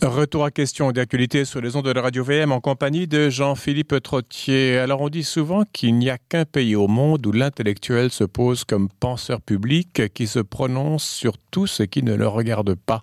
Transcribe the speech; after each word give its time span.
Retour 0.00 0.44
à 0.44 0.52
question 0.52 0.92
d'actualité 0.92 1.44
sur 1.44 1.60
les 1.60 1.74
ondes 1.74 1.86
de 1.86 1.90
la 1.90 2.02
radio 2.02 2.22
VM 2.22 2.52
en 2.52 2.60
compagnie 2.60 3.08
de 3.08 3.30
Jean-Philippe 3.30 4.00
Trottier. 4.00 4.78
Alors 4.78 5.00
on 5.00 5.08
dit 5.08 5.24
souvent 5.24 5.64
qu'il 5.72 5.96
n'y 5.96 6.08
a 6.08 6.18
qu'un 6.18 6.44
pays 6.44 6.76
au 6.76 6.86
monde 6.86 7.26
où 7.26 7.32
l'intellectuel 7.32 8.12
se 8.12 8.22
pose 8.22 8.62
comme 8.62 8.90
penseur 9.00 9.40
public 9.40 10.14
qui 10.14 10.28
se 10.28 10.38
prononce 10.38 11.02
sur 11.02 11.36
tout 11.50 11.66
ce 11.66 11.82
qui 11.82 12.04
ne 12.04 12.14
le 12.14 12.28
regarde 12.28 12.76
pas. 12.76 13.02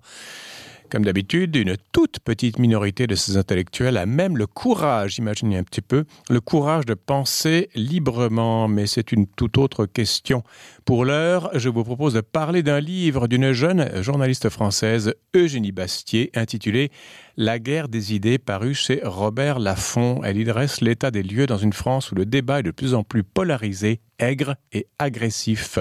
Comme 0.90 1.04
d'habitude, 1.04 1.56
une 1.58 1.76
toute 1.92 2.20
petite 2.20 2.60
minorité 2.60 3.08
de 3.08 3.16
ces 3.16 3.36
intellectuels 3.36 3.98
a 3.98 4.06
même 4.06 4.38
le 4.38 4.48
courage, 4.48 5.18
imaginez 5.18 5.58
un 5.58 5.64
petit 5.64 5.82
peu, 5.82 6.06
le 6.30 6.40
courage 6.40 6.86
de 6.86 6.94
penser 6.94 7.70
librement, 7.76 8.68
mais 8.70 8.86
c'est 8.88 9.12
une 9.12 9.28
toute 9.28 9.58
autre 9.58 9.86
question. 9.88 10.44
Pour 10.86 11.04
l'heure, 11.04 11.50
je 11.56 11.68
vous 11.68 11.84
propose 11.84 12.14
de 12.14 12.22
parler 12.22 12.62
d'un 12.62 12.80
livre 12.80 13.28
d'une 13.28 13.54
jeune 13.54 14.04
journaliste 14.04 14.50
française, 14.50 15.16
Eugénie 15.36 15.72
Bastier, 15.72 16.30
intitulé 16.36 16.92
La 17.38 17.58
guerre 17.58 17.88
des 17.88 18.14
idées, 18.14 18.38
paru 18.38 18.76
chez 18.76 19.02
Robert 19.04 19.58
Laffont. 19.58 20.22
Elle 20.24 20.38
y 20.38 20.44
dresse 20.44 20.82
l'état 20.82 21.10
des 21.10 21.24
lieux 21.24 21.48
dans 21.48 21.58
une 21.58 21.74
France 21.74 22.12
où 22.12 22.16
le 22.16 22.28
débat 22.28 22.60
est 22.60 22.64
de 22.64 22.70
plus 22.70 22.94
en 22.94 23.04
plus 23.04 23.24
polarisé, 23.24 24.00
aigre 24.20 24.58
et 24.74 24.86
agressif. 25.00 25.80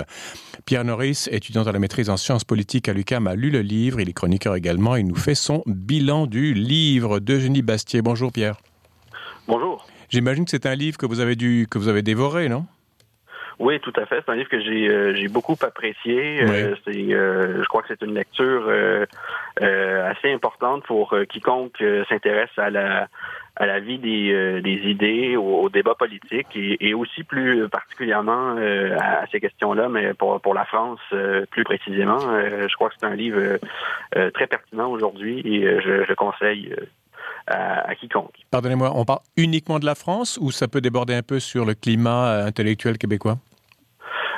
Pierre 0.64 0.86
Norris, 0.86 1.26
étudiant 1.30 1.64
à 1.64 1.72
la 1.72 1.78
maîtrise 1.78 2.08
en 2.08 2.16
sciences 2.16 2.44
politiques 2.44 2.88
à 2.88 2.94
l'UCAM, 2.94 3.26
a 3.26 3.34
lu 3.34 3.50
le 3.50 3.60
livre, 3.60 4.00
il 4.00 4.08
est 4.08 4.14
chroniqueur 4.14 4.54
également, 4.54 4.96
il 4.96 5.06
nous 5.06 5.16
fait 5.16 5.34
son 5.34 5.62
bilan 5.66 6.26
du 6.26 6.54
livre 6.54 7.20
d'Eugénie 7.20 7.60
Bastier. 7.60 8.00
Bonjour 8.00 8.32
Pierre. 8.32 8.56
Bonjour. 9.48 9.86
J'imagine 10.08 10.46
que 10.46 10.50
c'est 10.50 10.64
un 10.64 10.74
livre 10.74 10.96
que 10.96 11.04
vous 11.04 11.20
avez 11.20 11.36
dû, 11.36 11.66
que 11.70 11.76
vous 11.76 11.88
avez 11.88 12.00
dévoré, 12.00 12.48
non? 12.48 12.64
Oui, 13.58 13.78
tout 13.80 13.92
à 13.96 14.06
fait. 14.06 14.22
C'est 14.24 14.32
un 14.32 14.34
livre 14.34 14.48
que 14.48 14.60
j'ai 14.60 14.88
euh, 14.88 15.14
j'ai 15.14 15.28
beaucoup 15.28 15.56
apprécié. 15.60 16.42
Euh, 16.42 16.74
c'est 16.84 17.14
euh, 17.14 17.62
je 17.62 17.68
crois 17.68 17.82
que 17.82 17.88
c'est 17.88 18.02
une 18.02 18.14
lecture 18.14 18.70
assez 19.60 20.32
importante 20.32 20.84
pour 20.84 21.16
quiconque 21.28 21.82
s'intéresse 22.08 22.50
à 22.56 22.70
la 22.70 23.08
à 23.56 23.66
la 23.66 23.78
vie 23.78 23.98
des, 23.98 24.60
des 24.62 24.90
idées, 24.90 25.36
au, 25.36 25.68
débat 25.68 25.94
politique 25.94 26.48
et, 26.56 26.88
et, 26.88 26.92
aussi 26.92 27.22
plus 27.22 27.68
particulièrement 27.68 28.56
à, 28.98 29.26
ces 29.30 29.38
questions-là, 29.38 29.88
mais 29.88 30.12
pour, 30.12 30.40
pour 30.40 30.54
la 30.54 30.64
France 30.64 30.98
plus 31.52 31.62
précisément. 31.62 32.18
je 32.18 32.74
crois 32.74 32.88
que 32.88 32.96
c'est 32.98 33.06
un 33.06 33.14
livre 33.14 33.58
très 34.32 34.48
pertinent 34.48 34.90
aujourd'hui 34.90 35.40
et 35.44 35.80
je, 35.80 36.04
je 36.04 36.14
conseille 36.14 36.74
à, 37.46 37.94
quiconque. 37.94 38.34
Pardonnez-moi, 38.50 38.92
on 38.94 39.04
parle 39.04 39.20
uniquement 39.36 39.78
de 39.78 39.86
la 39.86 39.94
France 39.94 40.38
ou 40.40 40.50
ça 40.50 40.68
peut 40.68 40.80
déborder 40.80 41.14
un 41.14 41.22
peu 41.22 41.40
sur 41.40 41.64
le 41.64 41.74
climat 41.74 42.44
intellectuel 42.44 42.98
québécois? 42.98 43.38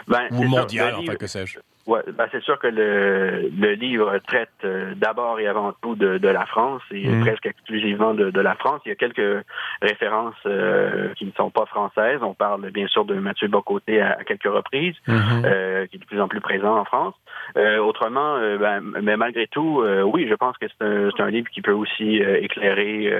Ben, 0.08 0.28
Ou 0.30 0.44
mondial, 0.44 0.94
enfin, 0.96 1.14
que 1.16 1.26
sais-je 1.26 1.58
Ouais, 1.86 2.00
ben 2.12 2.26
c'est 2.32 2.42
sûr 2.42 2.58
que 2.58 2.66
le, 2.66 3.48
le 3.56 3.72
livre 3.74 4.18
traite 4.26 4.50
euh, 4.64 4.92
d'abord 4.96 5.38
et 5.38 5.46
avant 5.46 5.72
tout 5.82 5.94
de, 5.94 6.18
de, 6.18 6.28
la 6.28 6.44
France 6.44 6.82
et 6.90 7.06
mmh. 7.06 7.20
presque 7.20 7.46
exclusivement 7.46 8.12
de, 8.12 8.30
de, 8.30 8.40
la 8.40 8.56
France. 8.56 8.80
Il 8.84 8.88
y 8.88 8.92
a 8.92 8.96
quelques 8.96 9.44
références 9.80 10.34
euh, 10.46 11.14
qui 11.14 11.26
ne 11.26 11.30
sont 11.36 11.50
pas 11.50 11.64
françaises. 11.66 12.18
On 12.22 12.34
parle 12.34 12.70
bien 12.72 12.88
sûr 12.88 13.04
de 13.04 13.14
Mathieu 13.14 13.46
Bocoté 13.46 14.00
à, 14.00 14.16
à 14.18 14.24
quelques 14.24 14.52
reprises, 14.52 14.96
mmh. 15.06 15.14
euh, 15.44 15.86
qui 15.86 15.96
est 15.96 16.00
de 16.00 16.04
plus 16.04 16.20
en 16.20 16.26
plus 16.26 16.40
présent 16.40 16.76
en 16.76 16.84
France. 16.84 17.14
Euh, 17.56 17.78
autrement, 17.78 18.34
euh, 18.34 18.58
ben, 18.58 18.80
mais 18.80 19.16
malgré 19.16 19.46
tout, 19.46 19.84
oui, 20.06 20.26
je 20.28 20.34
pense 20.34 20.58
que 20.58 20.66
c'est 20.66 20.84
un, 20.84 21.10
un, 21.24 21.30
livre 21.30 21.48
qui 21.50 21.62
peut 21.62 21.72
aussi 21.72 22.16
éclairer 22.16 23.12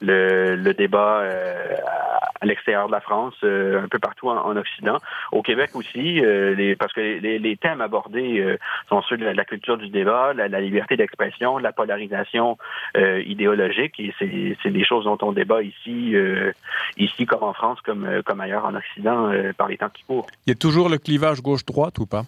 le, 0.00 0.56
le, 0.56 0.72
débat 0.72 1.24
à, 2.40 2.46
l'extérieur 2.46 2.86
de 2.86 2.92
la 2.92 3.00
France, 3.00 3.34
un 3.42 3.88
peu 3.90 3.98
partout 3.98 4.30
en, 4.30 4.38
en, 4.38 4.56
Occident. 4.56 4.96
Au 5.30 5.42
Québec 5.42 5.70
aussi, 5.74 6.22
les, 6.22 6.74
parce 6.76 6.94
que 6.94 7.00
les, 7.00 7.38
les 7.38 7.56
thèmes 7.58 7.82
abordés 7.82 7.97
euh, 8.14 8.56
sont 8.88 9.02
ceux 9.02 9.16
de 9.16 9.24
la, 9.24 9.44
culture 9.44 9.76
du 9.78 9.88
débat, 9.88 10.32
la, 10.34 10.60
liberté 10.60 10.96
d'expression, 10.96 11.58
la 11.58 11.72
polarisation 11.72 12.58
euh, 12.96 13.22
idéologique. 13.22 13.94
Et 13.98 14.14
c'est 14.18 14.70
des 14.70 14.84
choses 14.84 15.04
dont 15.04 15.18
on 15.22 15.32
débat 15.32 15.62
ici, 15.62 16.14
euh, 16.14 16.52
ici 16.96 17.26
comme 17.26 17.42
en 17.42 17.52
France, 17.52 17.78
comme, 17.84 18.22
comme 18.24 18.40
ailleurs 18.40 18.64
en 18.64 18.74
Occident, 18.74 19.30
par 19.56 19.68
les 19.68 19.78
temps 19.78 19.90
qui 19.90 20.02
courent. 20.04 20.26
Il 20.46 20.50
y 20.50 20.52
a 20.52 20.56
toujours 20.56 20.88
le 20.88 20.98
clivage 20.98 21.40
gauche-droite 21.42 21.98
ou 21.98 22.06
pas? 22.06 22.24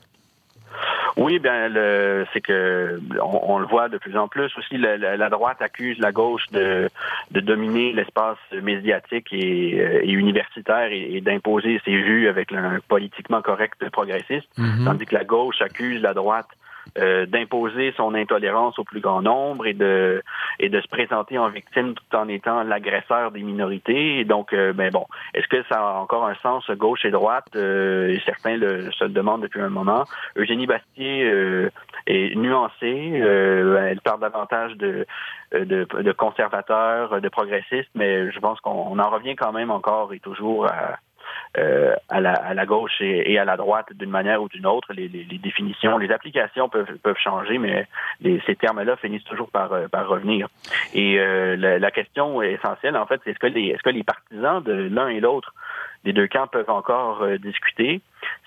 Oui, 1.16 1.38
bien, 1.38 1.70
c'est 2.32 2.40
que 2.40 3.00
on, 3.20 3.54
on, 3.54 3.58
le 3.58 3.66
voit 3.66 3.88
de 3.88 3.98
plus 3.98 4.16
en 4.16 4.28
plus 4.28 4.50
aussi. 4.58 4.76
La, 4.78 4.96
la 5.16 5.28
droite 5.28 5.60
accuse 5.60 5.98
la 5.98 6.12
gauche 6.12 6.46
de, 6.52 6.88
de 7.30 7.40
dominer 7.40 7.92
l'espace 7.92 8.38
médiatique 8.62 9.28
et, 9.32 9.76
et, 9.76 10.10
universitaire 10.10 10.88
et, 10.92 11.16
et 11.16 11.20
d'imposer 11.20 11.80
ses 11.84 11.96
vues 11.96 12.28
avec 12.28 12.52
un 12.52 12.78
politiquement 12.88 13.42
correct 13.42 13.78
progressiste, 13.90 14.48
mm 14.56 14.64
-hmm. 14.64 14.84
tandis 14.84 15.06
que 15.06 15.14
la 15.14 15.24
gauche 15.24 15.60
accuse 15.62 16.00
la 16.02 16.14
droite 16.14 16.50
euh, 16.98 17.26
d'imposer 17.26 17.92
son 17.96 18.14
intolérance 18.14 18.78
au 18.78 18.84
plus 18.84 19.00
grand 19.00 19.22
nombre 19.22 19.66
et 19.66 19.74
de 19.74 20.22
et 20.58 20.68
de 20.68 20.80
se 20.80 20.88
présenter 20.88 21.38
en 21.38 21.48
victime 21.48 21.94
tout 21.94 22.16
en 22.16 22.28
étant 22.28 22.62
l'agresseur 22.62 23.30
des 23.30 23.42
minorités. 23.42 24.24
Donc, 24.24 24.52
euh, 24.52 24.72
ben 24.72 24.90
bon, 24.90 25.06
est-ce 25.34 25.48
que 25.48 25.62
ça 25.68 25.78
a 25.78 25.92
encore 25.94 26.26
un 26.26 26.34
sens 26.36 26.68
gauche 26.72 27.04
et 27.04 27.10
droite? 27.10 27.46
Euh, 27.56 28.16
Certains 28.24 28.56
le, 28.56 28.90
se 28.92 29.04
le 29.04 29.10
demandent 29.10 29.42
depuis 29.42 29.60
un 29.60 29.70
moment. 29.70 30.04
Eugénie 30.36 30.66
Bastier 30.66 31.24
euh, 31.24 31.70
est 32.06 32.36
nuancée. 32.36 33.12
Euh, 33.14 33.88
elle 33.88 34.00
parle 34.00 34.20
davantage 34.20 34.76
de, 34.76 35.06
de, 35.52 35.84
de 35.84 36.12
conservateurs, 36.12 37.20
de 37.20 37.28
progressistes, 37.28 37.90
mais 37.94 38.30
je 38.30 38.38
pense 38.40 38.60
qu'on 38.60 38.98
en 38.98 39.10
revient 39.10 39.36
quand 39.36 39.52
même 39.52 39.70
encore 39.70 40.12
et 40.12 40.20
toujours 40.20 40.66
à 40.66 40.98
euh, 41.58 41.94
à, 42.08 42.20
la, 42.20 42.66
gauche 42.66 43.00
et, 43.00 43.36
à 43.38 43.44
la 43.44 43.56
droite 43.56 43.86
d'une 43.92 44.10
manière 44.10 44.40
ou 44.40 44.48
d'une 44.48 44.66
autre. 44.66 44.92
Les, 44.92 45.08
définitions, 45.08 45.98
les 45.98 46.12
applications 46.12 46.68
peuvent, 46.68 46.96
peuvent 47.02 47.18
changer, 47.18 47.58
mais 47.58 47.86
ces 48.46 48.54
termes-là 48.54 48.96
finissent 48.96 49.24
toujours 49.24 49.50
par, 49.50 49.72
euh, 49.72 49.86
revenir. 49.92 50.48
Et 50.94 51.18
euh, 51.18 51.56
la, 51.56 51.90
question 51.90 52.40
essentielle, 52.40 52.96
en 52.96 53.06
fait, 53.06 53.20
c'est 53.24 53.30
est-ce 53.30 53.82
que 53.82 53.90
les, 53.90 54.04
partisans 54.04 54.62
de 54.62 54.72
l'un 54.72 55.08
et 55.08 55.20
l'autre 55.20 55.52
des 56.04 56.12
deux 56.12 56.28
camps 56.28 56.46
peuvent 56.46 56.70
encore 56.70 57.26
discuter? 57.38 58.00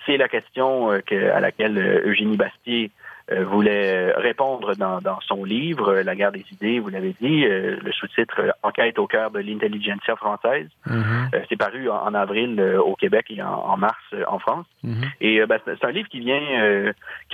C'est 0.06 0.16
la 0.16 0.28
question 0.28 1.00
que, 1.06 1.30
à 1.30 1.40
laquelle 1.40 2.02
Eugénie 2.04 2.36
Bastier 2.36 2.90
voulait 3.30 4.12
répondre 4.12 4.74
dans, 4.76 5.00
dans, 5.00 5.18
son 5.20 5.44
livre 5.44 5.94
La 5.94 6.14
guerre 6.14 6.32
des 6.32 6.44
idées, 6.52 6.78
vous 6.78 6.90
l'avez 6.90 7.14
dit, 7.20 7.44
euh, 7.46 7.78
le 7.82 7.92
sous-titre 7.92 8.54
Enquête 8.62 8.98
au 8.98 9.06
cœur 9.06 9.30
de 9.30 9.40
l'intelligentsia 9.40 10.14
française. 10.16 10.68
Mm 10.86 11.02
-hmm. 11.02 11.44
C'est 11.48 11.56
paru 11.56 11.88
en, 11.88 12.00
en 12.08 12.14
avril 12.14 12.50
au 12.90 12.94
Québec 12.96 13.24
et 13.30 13.42
en, 13.42 13.56
en 13.72 13.76
mars 13.76 14.06
en 14.34 14.38
France. 14.38 14.66
Mm 14.82 14.92
-hmm. 14.92 15.08
Et 15.26 15.46
ben, 15.46 15.58
c'est 15.64 15.84
un 15.90 15.94
livre 15.98 16.08
qui 16.08 16.20
vient 16.28 16.46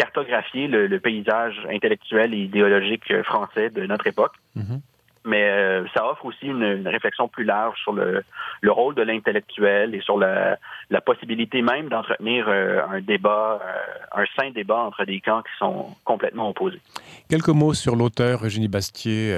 cartographier 0.01 0.65
le, 0.75 0.81
le, 0.95 0.99
paysage 1.06 1.56
intellectuel 1.77 2.28
et 2.34 2.43
idéologique 2.49 3.09
français 3.31 3.69
de 3.78 3.83
notre 3.93 4.07
époque. 4.12 4.37
Mm 4.55 4.62
-hmm 4.62 4.81
mais 5.25 5.43
euh, 5.43 5.85
ça 5.95 6.07
offre 6.11 6.25
aussi 6.25 6.47
une, 6.47 6.87
réflexion 6.87 7.29
plus 7.29 7.45
large 7.45 7.79
sur 7.83 7.93
le, 7.93 8.23
le 8.61 8.73
rôle 8.73 8.95
de 8.95 9.03
l'intellectuel 9.03 9.95
et 9.95 10.01
sur 10.01 10.19
la, 10.19 10.59
la 10.89 11.01
possibilité 11.01 11.63
même 11.63 11.89
d'entretenir 11.89 12.47
euh, 12.49 12.81
un 12.91 13.01
débat, 13.01 13.61
euh, 13.63 14.21
un 14.23 14.25
sain 14.37 14.51
débat 14.51 14.79
entre 14.79 15.05
des 15.05 15.21
camps 15.21 15.43
qui 15.43 15.53
sont 15.59 15.87
complètement 16.05 16.49
opposés. 16.49 16.81
Quelques 17.29 17.49
mots 17.49 17.75
sur 17.75 17.97
l'auteur 17.97 18.45
Eugénie 18.45 18.69
Bastier, 18.69 19.35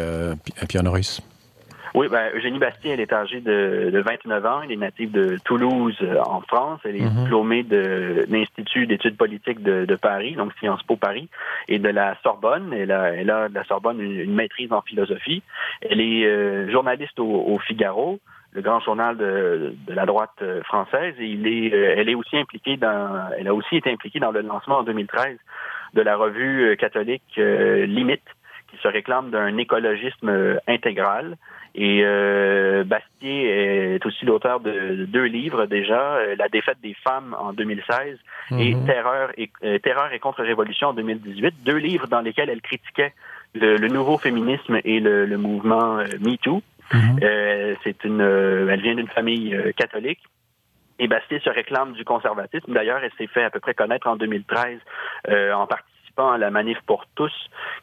Pierre 0.69 0.83
Norris. 0.83 1.21
Oui, 1.95 2.09
ben, 2.09 2.31
Eugénie 2.35 2.59
Bastien, 2.59 2.95
elle 2.95 3.01
est 3.01 3.13
âgée 3.13 3.41
de, 3.41 3.91
de 3.93 4.01
29 4.01 4.47
ans. 4.47 4.63
Elle 4.65 4.73
est 4.73 4.77
native 4.77 5.11
de 5.11 5.39
Toulouse, 5.45 5.97
euh, 6.03 6.19
en 6.25 6.41
France. 6.41 6.81
Elle 6.85 6.97
est 6.97 7.01
mm 7.01 7.09
-hmm. 7.09 7.23
diplômée 7.23 7.63
de 7.63 8.25
l'Institut 8.29 8.87
d'études 8.87 9.17
politiques 9.17 9.63
de, 9.63 9.85
de, 9.85 9.97
Paris, 9.97 10.35
donc 10.35 10.53
Sciences 10.59 10.83
Po 10.85 10.97
Paris, 10.97 11.29
et 11.69 11.79
de 11.79 11.91
la 12.01 12.17
Sorbonne. 12.23 12.73
Elle 12.73 12.93
a, 12.93 13.15
elle 13.15 13.31
a 13.31 13.49
de 13.49 13.55
la 13.55 13.65
Sorbonne 13.65 14.01
une, 14.01 14.19
une 14.29 14.35
maîtrise 14.35 14.73
en 14.73 14.83
philosophie. 14.83 15.43
Elle 15.89 16.01
est 16.01 16.25
euh, 16.25 16.71
journaliste 16.71 17.19
au, 17.21 17.33
au, 17.53 17.59
Figaro 17.59 18.21
le 18.55 18.61
grand 18.61 18.81
journal 18.81 19.17
de, 19.17 19.75
de 19.87 19.95
la 19.95 20.05
droite 20.07 20.31
euh, 20.43 20.63
française 20.63 21.15
et 21.19 21.25
il 21.25 21.47
est, 21.47 21.73
euh, 21.73 21.95
elle 21.97 22.09
est 22.09 22.15
aussi 22.15 22.37
impliquée 22.37 22.77
dans, 22.77 23.29
elle 23.39 23.49
a 23.49 23.55
aussi 23.55 23.77
été 23.77 23.91
impliquée 23.91 24.21
dans 24.21 24.31
le 24.31 24.43
lancement 24.43 24.79
en 24.79 24.83
2013 24.83 25.39
de 25.95 26.03
la 26.03 26.17
revue 26.17 26.77
catholique 26.79 27.23
euh, 27.39 27.87
Limite, 27.87 28.25
qui 28.73 28.79
se 28.83 28.89
réclame 28.89 29.31
d'un 29.31 29.57
écologisme 29.59 30.59
intégral. 30.67 31.37
Et 31.75 32.03
euh, 32.05 32.85
Bastier 32.85 33.95
est 33.95 34.05
aussi 34.05 34.27
l'auteur 34.27 34.61
de 34.61 35.07
deux 35.07 35.25
livres 35.25 35.65
déjà, 35.67 36.17
euh, 36.17 36.35
La 36.39 36.49
défaite 36.49 36.79
des 36.83 36.95
femmes 37.03 37.35
en 37.39 37.53
2016 37.53 38.19
mm 38.51 38.57
-hmm. 38.57 38.61
et 38.61 38.75
mhm. 38.75 38.87
Terreur 38.87 39.31
et 39.39 39.51
euh, 39.65 39.79
Terreur 39.79 40.13
et 40.13 40.19
contre-révolution 40.19 40.89
en 40.89 40.93
2018, 40.93 41.55
deux 41.65 41.79
livres 41.79 42.09
dans 42.09 42.21
lesquels 42.21 42.51
elle 42.51 42.61
critiquait 42.61 43.15
le, 43.55 43.77
le 43.77 43.89
nouveau 43.89 44.19
féminisme 44.19 44.81
et 44.85 45.01
le, 45.01 45.25
le 45.33 45.39
mouvement 45.39 45.99
euh, 45.99 46.05
MeToo. 46.27 46.63
Mm 46.93 46.99
-hmm. 46.99 47.77
C'est 47.83 48.01
une, 48.09 48.25
elle 48.73 48.83
vient 48.87 48.97
d'une 49.01 49.13
famille 49.19 49.51
catholique. 49.81 50.23
Et 51.01 51.07
Bastier 51.15 51.39
se 51.47 51.51
réclame 51.61 51.91
du 52.01 52.05
conservatisme. 52.13 52.71
D'ailleurs, 52.77 53.01
elle 53.05 53.15
s'est 53.19 53.33
fait 53.35 53.45
à 53.49 53.51
peu 53.55 53.61
près 53.65 53.75
connaître 53.83 54.07
en 54.13 54.17
2013 54.17 54.79
en 55.63 55.67
partie 55.75 55.92
à 56.19 56.39
la 56.39 56.51
manif 56.51 56.79
pour 56.87 57.05
tous 57.15 57.33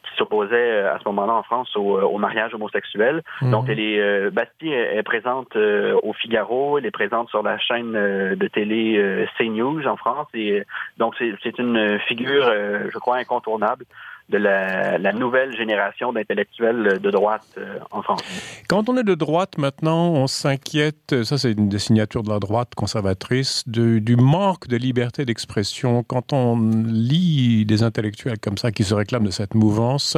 qui 0.02 0.16
s'opposait 0.16 0.54
euh, 0.54 0.94
à 0.94 0.98
ce 0.98 1.04
moment-là 1.06 1.34
en 1.34 1.42
France 1.42 1.76
au, 1.76 1.98
euh, 1.98 2.02
au 2.02 2.18
mariage 2.18 2.54
homosexuel. 2.54 3.22
Mmh. 3.42 3.50
Donc, 3.50 3.68
elle 3.68 3.80
est, 3.80 4.00
euh, 4.00 4.30
Bastille 4.30 4.72
est, 4.72 5.02
présente 5.02 5.56
euh, 5.56 5.98
au 6.02 6.12
Figaro, 6.12 6.78
elle 6.78 6.86
est 6.86 6.90
présente 6.90 7.28
sur 7.28 7.42
la 7.42 7.58
chaîne 7.58 7.92
de 7.92 8.48
télé 8.48 8.96
euh, 8.98 9.26
CNews 9.36 9.86
en 9.86 9.96
France. 9.96 10.28
Et 10.34 10.62
donc, 10.98 11.14
c'est 11.18 11.58
une 11.58 11.98
figure, 12.00 12.44
je 12.44 12.98
crois, 12.98 13.16
incontournable 13.16 13.84
de 14.30 14.38
la, 14.38 15.12
nouvelle 15.12 15.56
génération 15.56 16.12
d'intellectuels 16.12 17.00
de 17.00 17.10
droite 17.10 17.46
euh, 17.58 17.78
en 17.90 18.02
France. 18.02 18.22
Quand 18.68 18.88
on 18.88 18.96
est 18.96 19.04
de 19.04 19.14
droite 19.14 19.58
maintenant, 19.58 20.12
on 20.12 20.26
s'inquiète, 20.26 21.24
ça 21.24 21.36
c'est 21.36 21.52
une 21.52 21.68
des 21.68 21.78
signatures 21.78 22.22
de 22.22 22.30
la 22.30 22.38
droite 22.38 22.74
conservatrice, 22.74 23.64
du 23.66 24.16
manque 24.16 24.68
de 24.68 24.76
liberté 24.76 25.24
d'expression. 25.24 26.02
Quand 26.04 26.32
on 26.32 26.58
lit 26.86 27.66
des 27.66 27.82
intellectuels 27.82 28.38
comme 28.38 28.56
ça 28.56 28.70
qui 28.70 28.84
se 28.84 28.94
réclament 28.94 29.26
de 29.26 29.30
cette 29.30 29.54
mouvance, 29.54 30.16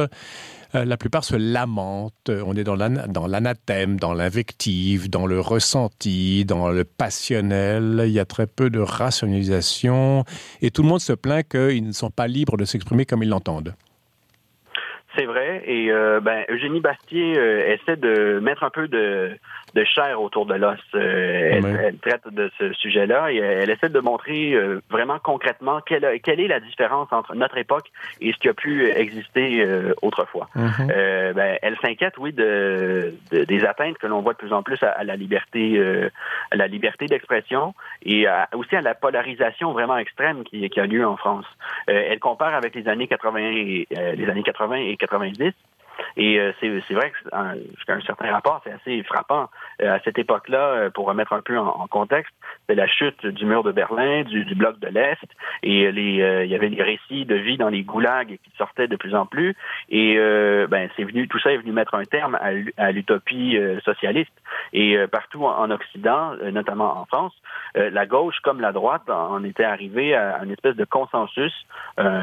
euh, 0.75 0.85
la 0.85 0.97
plupart 0.97 1.23
se 1.23 1.35
lamentent. 1.35 2.29
On 2.29 2.55
est 2.55 2.63
dans 2.63 2.75
l'anathème, 2.75 3.99
dans 3.99 4.13
l'invective, 4.13 5.09
dans 5.09 5.25
le 5.25 5.39
ressenti, 5.39 6.45
dans 6.45 6.69
le 6.69 6.83
passionnel. 6.83 8.03
Il 8.05 8.11
y 8.11 8.19
a 8.19 8.25
très 8.25 8.47
peu 8.47 8.69
de 8.69 8.79
rationalisation 8.79 10.23
et 10.61 10.71
tout 10.71 10.83
le 10.83 10.89
monde 10.89 11.01
se 11.01 11.13
plaint 11.13 11.47
qu'ils 11.47 11.87
ne 11.87 11.91
sont 11.91 12.11
pas 12.11 12.27
libres 12.27 12.57
de 12.57 12.65
s'exprimer 12.65 13.05
comme 13.05 13.23
ils 13.23 13.29
l'entendent. 13.29 13.75
C'est 15.15 15.25
vrai. 15.25 15.63
Et 15.65 15.91
euh, 15.91 16.19
ben, 16.19 16.43
Eugénie 16.49 16.79
Bastier 16.79 17.37
euh, 17.37 17.73
essaie 17.73 17.97
de 17.97 18.39
mettre 18.39 18.63
un 18.63 18.71
peu 18.71 18.87
de, 18.87 19.37
de 19.73 19.83
chair 19.83 20.21
autour 20.21 20.45
de 20.45 20.55
l'os. 20.55 20.79
Euh, 20.95 21.61
elle, 21.83 21.97
traite 21.97 22.27
de 22.31 22.51
ce 22.57 22.73
sujet-là 22.73 23.31
et 23.31 23.37
elle 23.37 23.69
essaie 23.69 23.89
de 23.89 23.99
montrer 23.99 24.55
vraiment 24.89 25.19
concrètement 25.19 25.81
quelle, 25.81 26.19
quelle, 26.21 26.39
est 26.39 26.47
la 26.47 26.59
différence 26.59 27.11
entre 27.11 27.35
notre 27.35 27.57
époque 27.57 27.91
et 28.21 28.31
ce 28.33 28.37
qui 28.37 28.49
a 28.49 28.53
pu 28.53 28.89
exister 28.89 29.65
autrefois. 30.01 30.49
Mhm. 30.55 30.87
ben, 31.35 31.57
elle 31.61 31.77
s'inquiète, 31.81 32.17
oui, 32.17 32.33
de, 32.33 33.13
des 33.31 33.65
atteintes 33.65 33.97
que 33.97 34.07
l'on 34.07 34.21
voit 34.21 34.33
de 34.33 34.37
plus 34.37 34.53
en 34.53 34.63
plus 34.63 34.81
à, 34.83 35.03
la 35.03 35.15
liberté, 35.15 35.81
à 36.51 36.55
la 36.55 36.67
liberté 36.67 37.05
d'expression 37.05 37.73
et 38.05 38.25
aussi 38.53 38.75
à 38.75 38.81
la 38.81 38.95
polarisation 38.95 39.71
vraiment 39.71 39.97
extrême 39.97 40.43
qui, 40.43 40.69
qui 40.69 40.79
a 40.79 40.85
lieu 40.85 41.05
en 41.05 41.17
France. 41.17 41.45
elle 41.87 42.19
compare 42.19 42.53
avec 42.53 42.75
les 42.75 42.87
années 42.87 43.07
80 43.07 43.39
et, 43.39 43.87
les 44.15 44.29
années 44.29 44.43
80 44.43 44.75
et 44.75 44.97
90. 44.97 45.53
Et 46.17 46.39
euh, 46.39 46.51
c'est 46.59 46.93
vrai 46.93 47.11
que 47.11 47.17
jusqu'à 47.75 47.93
un 47.93 48.01
certain 48.01 48.31
rapport, 48.31 48.61
c'est 48.63 48.71
assez 48.71 49.03
frappant. 49.03 49.49
Euh, 49.81 49.95
à 49.95 49.99
cette 50.01 50.17
époque-là, 50.17 50.67
euh, 50.67 50.89
pour 50.89 51.05
remettre 51.05 51.33
un 51.33 51.41
peu 51.41 51.57
en, 51.57 51.87
contexte, 51.87 52.33
c'est 52.67 52.75
la 52.75 52.87
chute 52.87 53.25
du 53.25 53.45
mur 53.45 53.63
de 53.63 53.71
Berlin, 53.71 54.23
du, 54.23 54.55
bloc 54.55 54.79
de 54.79 54.87
l'Est, 54.87 55.25
et 55.63 55.91
les, 55.91 56.43
il 56.45 56.49
y 56.49 56.55
avait 56.55 56.69
des 56.69 56.81
récits 56.81 57.25
de 57.25 57.35
vie 57.35 57.57
dans 57.57 57.69
les 57.69 57.83
goulags 57.83 58.37
qui 58.43 58.51
sortaient 58.57 58.87
de 58.87 58.95
plus 58.95 59.15
en 59.15 59.25
plus. 59.25 59.55
Et 59.89 60.15
ben, 60.69 60.89
c'est 60.95 61.03
venu, 61.03 61.27
tout 61.27 61.39
ça 61.39 61.51
est 61.51 61.57
venu 61.57 61.71
mettre 61.71 61.95
un 61.95 62.03
terme 62.03 62.37
à, 62.77 62.91
l'utopie 62.91 63.57
socialiste. 63.83 64.33
Et 64.71 64.97
partout 65.11 65.45
en, 65.45 65.71
Occident, 65.71 66.35
notamment 66.51 66.97
en 66.97 67.05
France, 67.05 67.33
la 67.75 68.05
gauche 68.05 68.39
comme 68.43 68.61
la 68.61 68.71
droite 68.71 69.09
en 69.09 69.43
était 69.43 69.63
arrivée 69.63 70.15
à 70.15 70.43
une 70.43 70.51
espèce 70.51 70.75
de 70.75 70.85
consensus 70.85 71.53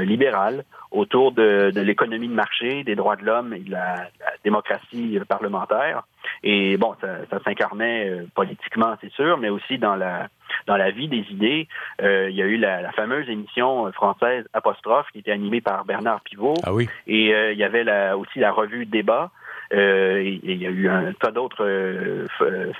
libéral 0.01 0.65
autour 0.91 1.33
de, 1.33 1.71
de 1.73 1.81
l'économie 1.81 2.29
de 2.29 2.35
marché, 2.35 2.83
des 2.85 2.97
droits 2.97 3.17
de 3.17 3.25
l'homme 3.25 3.53
et 3.55 3.61
de 3.61 3.71
la, 3.71 4.09
démocratie 4.45 5.19
parlementaire. 5.29 6.03
Et 6.43 6.77
bon, 6.77 6.95
ça, 7.01 7.27
ça 7.31 7.41
s'incarnait 7.45 8.09
euh, 8.09 8.27
politiquement, 8.35 8.97
c'est 9.01 9.13
sûr, 9.13 9.39
mais 9.39 9.49
aussi 9.49 9.79
dans 9.79 9.97
la 9.97 10.29
dans 10.67 10.77
la 10.77 10.91
vie 10.91 11.09
des 11.09 11.25
idées. 11.31 11.69
Euh, 12.03 12.29
il 12.31 12.37
y 12.37 12.43
a 12.43 12.47
eu 12.47 12.57
la, 12.57 12.83
la, 12.83 12.93
fameuse 12.93 13.29
émission 13.29 13.91
française 13.93 14.45
Apostrophe 14.53 15.07
qui 15.13 15.21
était 15.21 15.31
animée 15.31 15.61
par 15.61 15.85
Bernard 15.85 16.21
Pivot. 16.23 16.55
Ah 16.65 16.73
oui. 16.73 16.89
Et 17.07 17.35
euh, 17.35 17.53
il 17.53 17.59
y 17.59 17.65
avait 17.65 17.85
la, 17.85 18.17
aussi 18.17 18.39
la 18.39 18.53
revue 18.53 18.87
Débat. 18.87 19.31
Euh, 19.73 20.19
et, 20.19 20.41
il 20.43 20.61
y 20.61 20.67
a 20.67 20.71
eu 20.71 20.89
un 20.89 21.13
tas 21.13 21.31
d'autres 21.31 21.65
euh, 21.65 22.27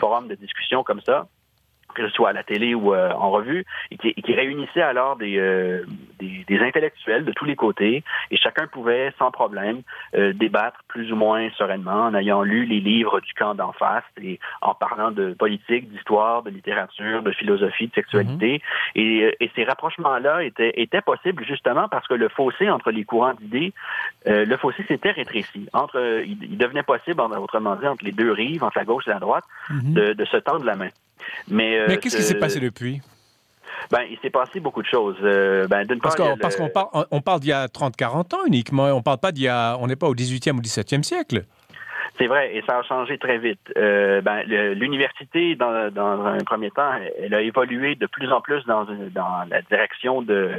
forums 0.01 0.29
de 0.29 0.35
discussion 0.35 0.83
comme 0.83 1.01
ça 1.03 1.29
que 1.95 2.09
ce 2.09 2.15
soit 2.15 2.31
à 2.31 2.33
la 2.33 2.43
télé 2.43 2.75
ou 2.75 2.95
euh, 2.95 3.11
en 3.13 3.31
revue, 3.31 3.65
et 3.91 3.97
qui, 3.97 4.15
qui 4.15 4.35
réunissait 4.35 4.83
alors 4.83 5.17
des, 5.17 5.39
euh, 5.39 5.85
des, 6.19 6.45
des, 6.47 6.59
intellectuels 6.61 7.25
de 7.25 7.33
tous 7.33 7.45
les 7.45 7.57
côtés, 7.57 8.05
et 8.31 8.37
chacun 8.37 8.67
pouvait 8.67 9.13
sans 9.19 9.31
problème 9.31 9.83
euh, 10.15 10.33
débattre 10.33 10.81
plus 10.89 11.13
ou 11.13 11.17
moins 11.17 11.49
sereinement 11.57 12.07
en 12.07 12.15
ayant 12.15 12.43
lu 12.43 12.65
les 12.65 12.81
livres 12.81 13.21
du 13.21 13.33
camp 13.35 13.55
d'en 13.55 13.73
face 13.73 14.05
et 14.23 14.39
en 14.63 14.75
parlant 14.75 15.11
de 15.11 15.35
politique, 15.35 15.91
d'histoire, 15.91 16.43
de 16.43 16.51
littérature, 16.51 17.23
de 17.23 17.33
philosophie, 17.33 17.89
de 17.89 17.95
sexualité. 17.95 18.59
Mm-hmm. 18.59 19.01
et, 19.01 19.37
et, 19.41 19.51
ces 19.55 19.65
rapprochements-là 19.65 20.45
étaient, 20.45 20.73
étaient 20.77 21.01
possibles 21.01 21.45
justement 21.45 21.89
parce 21.89 22.07
que 22.07 22.15
le 22.15 22.29
fossé 22.29 22.71
entre 22.71 22.91
les 22.91 23.05
courants 23.05 23.35
d'idées, 23.35 23.73
le 24.27 24.57
fossé 24.57 24.85
s'était 24.87 25.11
rétréci. 25.11 25.69
Entre, 25.73 26.23
il, 26.25 26.57
devenait 26.57 26.83
possible, 26.83 27.21
autrement 27.21 27.75
dit, 27.77 27.87
entre 27.87 28.05
les 28.05 28.13
deux 28.13 28.31
rives, 28.31 28.63
entre 28.63 28.79
la 28.79 28.85
gauche 28.85 29.09
et 29.09 29.11
la 29.11 29.19
droite, 29.19 29.45
mm-hmm. 29.71 29.93
de, 29.93 30.13
de 30.13 30.25
se 30.25 30.37
tendre 30.37 30.65
la 30.65 30.77
main. 30.77 30.89
Mais, 31.49 31.79
euh, 31.79 31.97
qu'est-ce 31.97 32.17
qui 32.17 32.23
s'est 32.23 32.39
passé 32.39 32.61
depuis? 32.61 33.01
Ben, 33.91 34.03
il 34.09 34.19
s'est 34.21 34.31
passé 34.31 34.61
beaucoup 34.61 34.83
de 34.83 34.87
choses. 34.87 35.17
Euh, 35.23 35.67
ben, 35.67 35.87
parce 36.01 36.57
qu'on 36.57 36.69
parle, 36.69 36.89
on 37.11 37.21
parle 37.21 37.41
d'il 37.41 37.51
y 37.51 37.53
a 37.53 37.67
30-40 37.67 38.35
ans 38.35 38.45
uniquement. 38.47 38.85
On 38.85 39.03
parle 39.03 39.19
pas 39.19 39.33
d'il 39.33 39.45
y 39.45 39.49
a, 39.49 39.77
on 39.81 39.87
n'est 39.87 39.97
pas 39.97 40.09
au 40.09 40.15
18e 40.15 40.57
ou 40.57 40.61
17e 40.61 41.03
siècle. 41.03 41.45
C'est 42.19 42.27
vrai, 42.27 42.55
et 42.55 42.63
ça 42.69 42.79
a 42.79 42.83
changé 42.83 43.17
très 43.17 43.39
vite. 43.39 43.73
Euh, 43.79 44.21
ben, 44.21 44.43
l'université, 44.43 45.57
dans, 45.57 45.91
un 45.97 46.39
premier 46.45 46.71
temps, 46.71 46.93
elle 47.19 47.33
a 47.33 47.41
évolué 47.41 47.95
de 47.95 48.07
plus 48.07 48.31
en 48.31 48.43
plus 48.43 48.63
dans, 48.67 48.85
dans 48.85 49.45
la 49.49 49.63
direction 49.63 50.21
de 50.21 50.51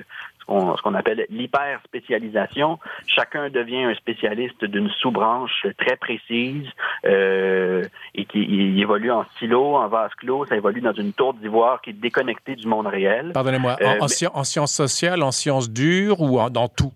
ce 0.48 0.82
qu'on 0.82 0.94
appelle 0.96 1.26
l'hyper-spécialisation. 1.30 2.80
Chacun 3.08 3.50
devient 3.50 3.84
un 3.84 3.96
spécialiste 3.96 4.66
d'une 4.66 4.90
sous-branche 4.90 5.66
très 5.78 5.96
précise 5.96 6.68
euh, 7.06 7.84
et 8.16 8.26
qui 8.26 8.80
évolue 8.80 9.12
en 9.12 9.26
silo, 9.40 9.76
en 9.76 9.88
vase 9.88 10.12
clos. 10.18 10.46
Ça 10.46 10.56
évolue 10.56 10.82
dans 10.82 10.94
une 10.94 11.14
tour 11.14 11.34
d'ivoire 11.34 11.82
qui 11.82 11.92
est 11.92 11.94
déconnectée 11.94 12.56
du 12.56 12.68
monde 12.68 12.88
réel. 12.88 13.32
Pardonnez-moi, 13.34 13.78
en, 13.84 14.06
euh, 14.06 14.44
sciences 14.44 14.74
sociales, 14.74 15.24
en 15.24 15.32
sciences 15.32 15.70
dures 15.70 16.22
ou 16.22 16.50
dans 16.50 16.68
tout? 16.68 16.92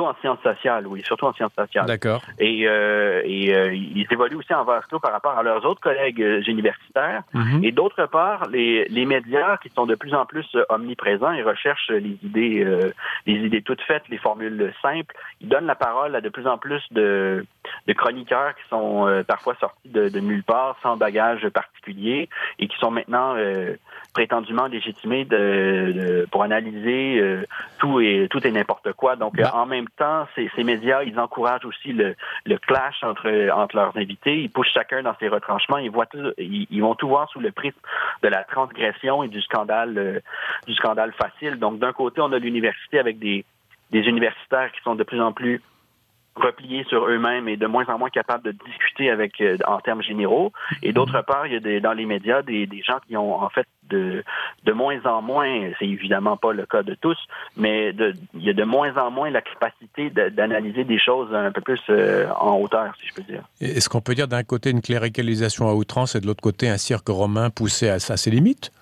Surtout 0.00 0.16
en 0.16 0.20
sciences 0.20 0.42
sociales, 0.42 0.86
oui, 0.86 1.02
surtout 1.04 1.26
en 1.26 1.32
sciences 1.34 1.52
sociales. 1.52 1.84
D'accord. 1.86 2.22
Et, 2.38 2.66
euh, 2.66 3.20
et 3.24 3.54
euh, 3.54 3.74
ils 3.74 4.06
évoluent 4.10 4.36
aussi 4.36 4.54
en 4.54 4.64
vase 4.64 4.86
clos 4.86 4.98
par 4.98 5.12
rapport 5.12 5.36
à 5.36 5.42
leurs 5.42 5.64
autres 5.66 5.80
collègues 5.80 6.22
euh, 6.22 6.42
universitaires. 6.46 7.22
Mm-hmm. 7.34 7.64
Et 7.64 7.72
d'autre 7.72 8.06
part, 8.06 8.48
les, 8.48 8.86
les 8.88 9.04
médias 9.04 9.58
qui 9.58 9.68
sont 9.68 9.84
de 9.84 9.94
plus 9.94 10.14
en 10.14 10.24
plus 10.24 10.46
omniprésents 10.70 11.32
et 11.32 11.42
recherchent 11.42 11.90
les 11.90 12.16
idées 12.22 12.64
euh, 12.64 12.92
les 13.26 13.34
idées 13.34 13.60
toutes 13.60 13.82
faites, 13.82 14.08
les 14.08 14.16
formules 14.16 14.72
simples. 14.80 15.14
Ils 15.42 15.48
donnent 15.48 15.66
la 15.66 15.74
parole 15.74 16.16
à 16.16 16.22
de 16.22 16.28
plus 16.30 16.46
en 16.46 16.56
plus 16.56 16.82
de, 16.92 17.44
de 17.86 17.92
chroniqueurs 17.92 18.54
qui 18.54 18.62
sont 18.70 19.22
parfois 19.26 19.54
sortis 19.60 19.88
de, 19.88 20.08
de, 20.08 20.20
nulle 20.20 20.42
part, 20.42 20.76
sans 20.82 20.96
bagage 20.96 21.46
particulier, 21.50 22.28
et 22.58 22.68
qui 22.68 22.76
sont 22.78 22.90
maintenant 22.90 23.36
prétendument 24.12 24.66
légitimés 24.66 25.24
de, 25.24 26.26
pour 26.30 26.42
analyser 26.42 27.22
tout 27.78 28.00
et 28.00 28.28
tout 28.30 28.44
et 28.46 28.50
n'importe 28.50 28.92
quoi. 28.92 29.16
Donc, 29.16 29.36
bah. 29.36 29.52
en 29.54 29.66
même 29.66 29.88
temps, 29.96 30.26
ces, 30.34 30.50
ces, 30.56 30.64
médias, 30.64 31.02
ils 31.02 31.18
encouragent 31.18 31.64
aussi 31.64 31.92
le, 31.92 32.14
le 32.44 32.58
clash 32.58 33.02
entre 33.02 33.50
entre 33.52 33.76
leurs 33.76 33.96
invités. 33.96 34.40
Ils 34.42 34.50
poussent 34.50 34.72
chacun 34.72 35.02
dans 35.02 35.14
ses 35.18 35.28
retranchements. 35.28 35.78
Ils 35.78 35.90
voient 35.90 36.06
tout, 36.06 36.32
ils, 36.38 36.80
vont 36.80 36.94
tout 36.94 37.08
voir 37.08 37.30
sous 37.30 37.40
le 37.40 37.52
prisme 37.52 37.78
de 38.22 38.28
la 38.28 38.44
transgression 38.44 39.22
et 39.22 39.28
du 39.28 39.40
scandale 39.42 40.22
du 40.66 40.74
scandale 40.74 41.12
facile. 41.12 41.58
Donc, 41.58 41.78
d'un 41.78 41.92
côté, 41.92 42.20
on 42.20 42.32
a 42.32 42.38
l'université 42.38 42.98
avec 42.98 43.18
des, 43.18 43.44
des 43.90 44.00
universitaires 44.00 44.70
qui 44.72 44.80
sont 44.82 44.94
de 44.94 45.04
plus 45.04 45.20
en 45.20 45.32
plus 45.32 45.62
repliés 46.40 46.84
sur 46.88 47.06
eux-mêmes 47.06 47.48
et 47.48 47.56
de 47.56 47.66
moins 47.66 47.86
en 47.88 47.98
moins 47.98 48.10
capables 48.10 48.44
de 48.44 48.52
discuter 48.66 49.10
avec 49.10 49.40
euh, 49.40 49.56
en 49.66 49.80
termes 49.80 50.02
généraux. 50.02 50.52
Et 50.82 50.92
d'autre 50.92 51.22
part, 51.22 51.46
il 51.46 51.52
y 51.52 51.56
a 51.56 51.60
des, 51.60 51.80
dans 51.80 51.92
les 51.92 52.06
médias 52.06 52.42
des, 52.42 52.66
des, 52.66 52.82
gens 52.82 52.98
qui 53.06 53.16
ont 53.16 53.40
en 53.40 53.48
fait 53.50 53.66
de, 53.88 54.24
de 54.64 54.72
moins 54.72 55.00
en 55.04 55.22
moins, 55.22 55.70
c'est 55.78 55.86
évidemment 55.86 56.36
pas 56.36 56.52
le 56.52 56.66
cas 56.66 56.82
de 56.82 56.94
tous, 56.94 57.18
mais 57.56 57.92
de, 57.92 58.14
il 58.34 58.42
y 58.42 58.50
a 58.50 58.52
de 58.52 58.64
moins 58.64 58.96
en 58.96 59.10
moins 59.10 59.30
la 59.30 59.42
capacité 59.42 60.10
d'analyser 60.10 60.84
des 60.84 60.98
choses 60.98 61.34
un 61.34 61.50
peu 61.52 61.60
plus 61.60 61.80
euh, 61.90 62.28
en 62.38 62.56
hauteur, 62.56 62.92
si 63.00 63.08
je 63.08 63.14
peux 63.14 63.22
dire. 63.22 63.42
Est-ce 63.60 63.88
qu'on 63.88 64.00
peut 64.00 64.14
dire 64.14 64.28
d'un 64.28 64.44
côté 64.44 64.70
une 64.70 64.80
cléricalisation 64.80 65.68
à 65.68 65.74
outrance 65.74 66.14
et 66.14 66.20
de 66.20 66.26
l'autre 66.26 66.42
côté 66.42 66.68
un 66.68 66.78
cirque 66.78 67.08
romain 67.08 67.50
poussé 67.50 67.88
à, 67.88 67.94
à 67.94 67.98
ses 68.16 68.30
limites? 68.30 68.72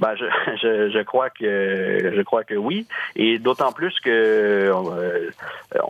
Ben, 0.00 0.14
je, 0.16 0.24
je, 0.62 0.90
je, 0.90 1.02
crois 1.02 1.30
que 1.30 2.12
je 2.14 2.22
crois 2.22 2.44
que 2.44 2.54
oui, 2.54 2.86
et 3.16 3.38
d'autant 3.38 3.72
plus 3.72 3.98
que 4.00 4.10
euh, 4.10 5.30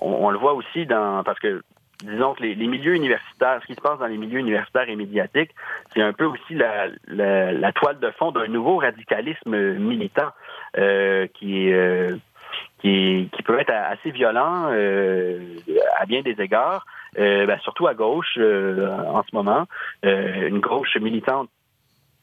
on, 0.00 0.30
le 0.30 0.38
voit 0.38 0.54
aussi 0.54 0.86
dans 0.86 1.22
parce 1.24 1.38
que 1.38 1.62
disons 2.02 2.34
que 2.34 2.42
les, 2.42 2.54
milieux 2.66 2.94
universitaires, 2.94 3.60
ce 3.62 3.66
qui 3.66 3.74
se 3.74 3.80
passe 3.80 3.98
dans 3.98 4.06
les 4.06 4.16
milieux 4.16 4.40
universitaires 4.40 4.88
et 4.88 4.96
médiatiques, 4.96 5.54
c'est 5.92 6.02
un 6.02 6.12
peu 6.12 6.24
aussi 6.24 6.54
la, 6.54 6.88
la, 7.06 7.72
toile 7.72 7.98
de 8.00 8.10
fond 8.10 8.32
d'un 8.32 8.48
nouveau 8.48 8.78
radicalisme 8.78 9.56
militant 9.78 10.30
euh, 10.78 11.26
qui 11.34 11.68
est 11.68 11.74
euh, 11.74 12.16
qui, 12.80 13.30
qui, 13.32 13.42
peut 13.42 13.58
être 13.60 13.72
assez 13.72 14.10
violent 14.10 14.68
euh, 14.72 15.38
à 15.98 16.04
bien 16.04 16.22
des 16.22 16.40
égards, 16.40 16.84
euh, 17.18 17.46
ben, 17.46 17.58
surtout 17.60 17.86
à 17.86 17.94
gauche 17.94 18.36
en 18.38 19.22
ce 19.22 19.34
moment, 19.34 19.66
une 20.02 20.58
gauche 20.58 20.96
militante 20.96 21.48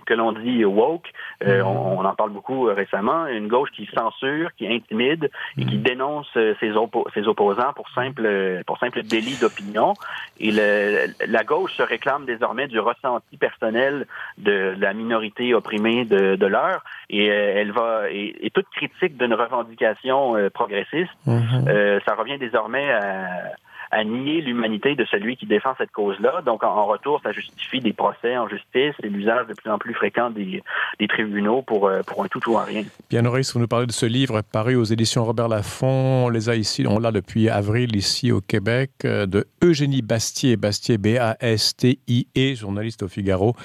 que 0.09 0.15
l'on 0.15 0.31
dit 0.31 0.65
woke, 0.65 1.09
Mhm. 1.45 1.61
on, 1.65 2.03
en 2.03 2.15
parle 2.15 2.31
beaucoup 2.31 2.63
récemment, 2.63 3.27
une 3.27 3.47
gauche 3.47 3.69
qui 3.71 3.87
censure, 3.95 4.49
qui 4.57 4.67
intimide 4.67 5.29
et 5.57 5.65
qui 5.65 5.77
dénonce 5.77 6.27
ses, 6.33 6.73
ses 7.13 7.27
opposants 7.27 7.73
pour 7.73 7.89
simple 7.91 8.27
pour 8.65 8.77
simple 8.77 9.03
délit 9.03 9.37
d'opinion. 9.39 9.93
Et 10.39 10.51
la 10.51 11.43
gauche 11.45 11.73
se 11.75 11.83
réclame 11.83 12.25
désormais 12.25 12.67
du 12.67 12.79
ressenti 12.79 13.37
personnel 13.37 14.05
de 14.37 14.75
la 14.79 14.93
minorité 14.93 15.53
opprimée 15.53 16.03
de, 16.03 16.35
de 16.35 16.45
l'heure 16.45 16.83
et 17.09 17.27
elle 17.27 17.71
va 17.71 18.09
et, 18.09 18.51
toute 18.53 18.69
critique 18.69 19.17
d'une 19.17 19.33
revendication 19.33 20.35
progressiste, 20.53 21.11
mhm. 21.25 21.65
ça 22.05 22.15
revient 22.15 22.37
désormais 22.37 22.91
à 22.91 23.53
à 23.91 24.03
nier 24.03 24.41
l'humanité 24.41 24.95
de 24.95 25.05
celui 25.05 25.35
qui 25.35 25.45
défend 25.45 25.73
cette 25.77 25.91
cause-là. 25.91 26.41
Donc, 26.45 26.63
en, 26.63 26.85
retour, 26.85 27.21
ça 27.23 27.31
justifie 27.31 27.79
des 27.79 27.93
procès 27.93 28.37
en 28.37 28.47
justice 28.47 28.95
et 29.03 29.09
l'usage 29.09 29.47
de 29.47 29.53
plus 29.53 29.69
en 29.69 29.77
plus 29.77 29.93
fréquent 29.93 30.29
des, 30.29 30.61
tribunaux 31.07 31.61
pour, 31.61 31.87
euh, 31.87 32.01
pour 32.05 32.23
un 32.23 32.27
tout 32.27 32.41
ou 32.49 32.57
un 32.57 32.63
rien. 32.63 32.83
Bien, 33.09 33.21
Norris, 33.21 33.51
vous 33.53 33.59
nous 33.59 33.67
parlez 33.67 33.87
de 33.87 33.91
ce 33.91 34.05
livre 34.05 34.41
paru 34.41 34.75
aux 34.75 34.83
éditions 34.83 35.25
Robert 35.25 35.47
Laffont. 35.47 36.25
On 36.25 36.29
les 36.29 36.49
a 36.49 36.55
ici, 36.55 36.85
on 36.87 36.99
l'a 36.99 37.11
depuis 37.11 37.49
avril 37.49 37.95
ici 37.95 38.31
au 38.31 38.41
Québec, 38.41 38.91
euh, 39.05 39.25
de 39.25 39.45
Eugénie 39.63 40.01
Bastier, 40.01 40.55
Bastier 40.55 40.97
B-A-S-T-I-E, 40.97 42.55
journaliste 42.55 43.03
au 43.03 43.07
Figaro. 43.07 43.55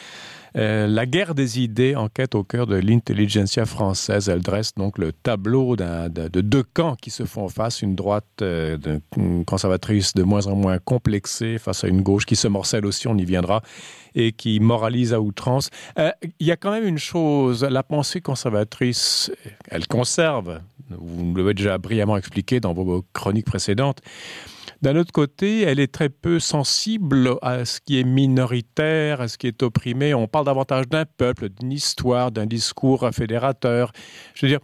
Euh, 0.56 0.86
la 0.86 1.04
guerre 1.04 1.34
des 1.34 1.60
idées, 1.60 1.96
enquête 1.96 2.34
au 2.34 2.44
cœur 2.44 2.66
de 2.66 2.76
l'intelligentsia 2.76 3.66
française. 3.66 4.28
Elle 4.28 4.42
dresse 4.42 4.74
donc 4.74 4.98
le 4.98 5.12
tableau 5.12 5.74
de, 5.74 6.08
de, 6.08 6.40
deux 6.40 6.62
camps 6.62 6.94
qui 6.94 7.10
se 7.10 7.24
font 7.24 7.48
face, 7.48 7.82
une 7.82 7.96
droite 7.96 8.24
euh, 8.42 8.78
conservatrice 9.46 10.14
de 10.14 10.22
moins 10.22 10.46
en 10.46 10.54
moins 10.54 10.78
complexée 10.78 11.58
face 11.58 11.82
à 11.82 11.88
une 11.88 12.02
gauche 12.02 12.24
qui 12.24 12.36
se 12.36 12.46
morcelle 12.46 12.86
aussi, 12.86 13.08
on 13.08 13.16
y 13.16 13.24
viendra, 13.24 13.62
et 14.14 14.32
qui 14.32 14.60
moralise 14.60 15.12
à 15.12 15.20
outrance. 15.20 15.70
Euh, 15.98 16.10
il 16.38 16.46
y 16.46 16.52
a 16.52 16.56
quand 16.56 16.70
même 16.70 16.86
une 16.86 16.98
chose, 16.98 17.64
la 17.64 17.82
pensée 17.82 18.20
conservatrice, 18.20 19.32
elle 19.68 19.88
conserve, 19.88 20.60
vous 20.90 21.34
l'avez 21.34 21.54
déjà 21.54 21.78
brillamment 21.78 22.16
expliqué 22.16 22.60
dans 22.60 22.74
vos 22.74 23.04
chroniques 23.12 23.46
précédentes, 23.46 24.00
d'un 24.84 24.96
autre 24.96 25.12
côté, 25.12 25.62
elle 25.62 25.80
est 25.80 25.90
très 25.90 26.10
peu 26.10 26.38
sensible 26.38 27.38
à 27.40 27.64
ce 27.64 27.80
qui 27.80 27.98
est 27.98 28.04
minoritaire, 28.04 29.22
à 29.22 29.28
ce 29.28 29.38
qui 29.38 29.46
est 29.46 29.62
opprimé. 29.62 30.12
On 30.12 30.28
parle 30.28 30.44
davantage 30.44 30.86
d'un 30.88 31.06
peuple, 31.06 31.48
d'une 31.48 31.72
histoire, 31.72 32.30
d'un 32.30 32.44
discours 32.44 33.08
fédérateur. 33.10 33.92
Je 34.34 34.44
veux 34.44 34.50
dire, 34.50 34.60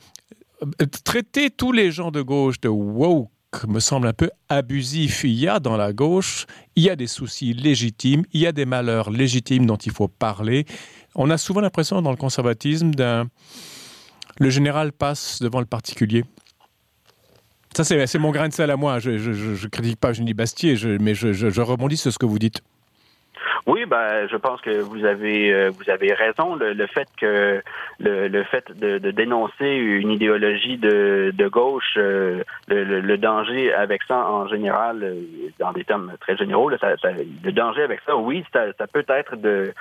euh, 0.63 0.87
traiter 1.05 1.49
tous 1.49 1.73
les 1.73 1.91
gens 1.91 2.11
de 2.11 2.21
gauche 2.21 2.61
de 2.61 2.69
woke 2.69 3.31
me 3.67 3.81
semble 3.81 4.09
un 4.09 4.13
peu 4.13 4.31
abusif. 4.51 5.25
Il 5.25 5.33
y 5.33 5.49
a 5.49 5.59
dans 5.59 5.79
la 5.79 5.95
gauche, 5.95 6.45
il 6.77 6.83
y 6.83 6.91
a 6.91 6.97
des 6.97 7.07
soucis 7.07 7.55
légitimes, 7.55 8.25
il 8.35 8.43
y 8.43 8.47
a 8.47 8.53
des 8.53 8.67
malheurs 8.67 9.09
légitimes 9.09 9.65
dont 9.65 9.77
il 9.77 9.93
faut 9.93 10.09
parler. 10.09 10.67
On 11.15 11.31
a 11.31 11.39
souvent 11.39 11.63
l'impression 11.63 12.03
dans 12.03 12.11
le 12.11 12.19
conservatisme 12.19 12.91
d'un... 12.91 13.29
Le 14.39 14.51
général 14.51 14.93
passe 14.93 15.41
devant 15.41 15.61
le 15.61 15.67
particulier. 15.67 16.25
Ça, 17.75 17.85
c'est 17.85 18.19
mon 18.19 18.31
grain 18.31 18.49
de 18.49 18.53
sel 18.53 18.71
à 18.71 18.77
moi. 18.77 18.99
Je 18.99 19.11
ne 19.11 19.69
critique 19.69 20.01
pas 20.01 20.13
Jenny 20.13 20.35
Bastier, 20.35 20.77
mais 21.01 21.15
je, 21.15 21.61
rebondis 21.61 21.97
sur 21.97 22.13
ce 22.13 22.19
que 22.19 22.27
vous 22.27 22.39
dites. 22.39 22.63
Oui, 23.67 23.85
ben, 23.85 24.27
je 24.29 24.37
pense 24.37 24.61
que 24.63 24.81
vous 24.81 25.05
avez 25.05 25.53
euh, 25.53 25.71
vous 25.71 25.91
avez 25.91 26.13
raison. 26.15 26.57
Le, 26.57 26.87
fait 26.87 27.07
que 27.19 27.63
le, 27.99 28.43
fait 28.45 28.73
de, 28.73 28.99
dénoncer 29.11 29.67
une 29.67 30.11
idéologie 30.11 30.79
de, 30.79 31.49
gauche, 31.49 31.95
euh, 31.97 32.43
le, 32.69 33.17
danger 33.17 33.73
avec 33.73 34.03
ça 34.05 34.27
en 34.27 34.49
général, 34.49 35.03
euh, 35.03 35.23
dans 35.59 35.73
des 35.73 35.85
termes 35.85 36.13
très 36.21 36.37
généraux, 36.37 36.71
le 36.71 37.53
danger 37.53 37.83
avec 37.83 38.01
ça, 38.07 38.17
oui, 38.17 38.45
ça, 38.53 38.87
peut 38.93 39.05
être 39.09 39.37
de, 39.37 39.73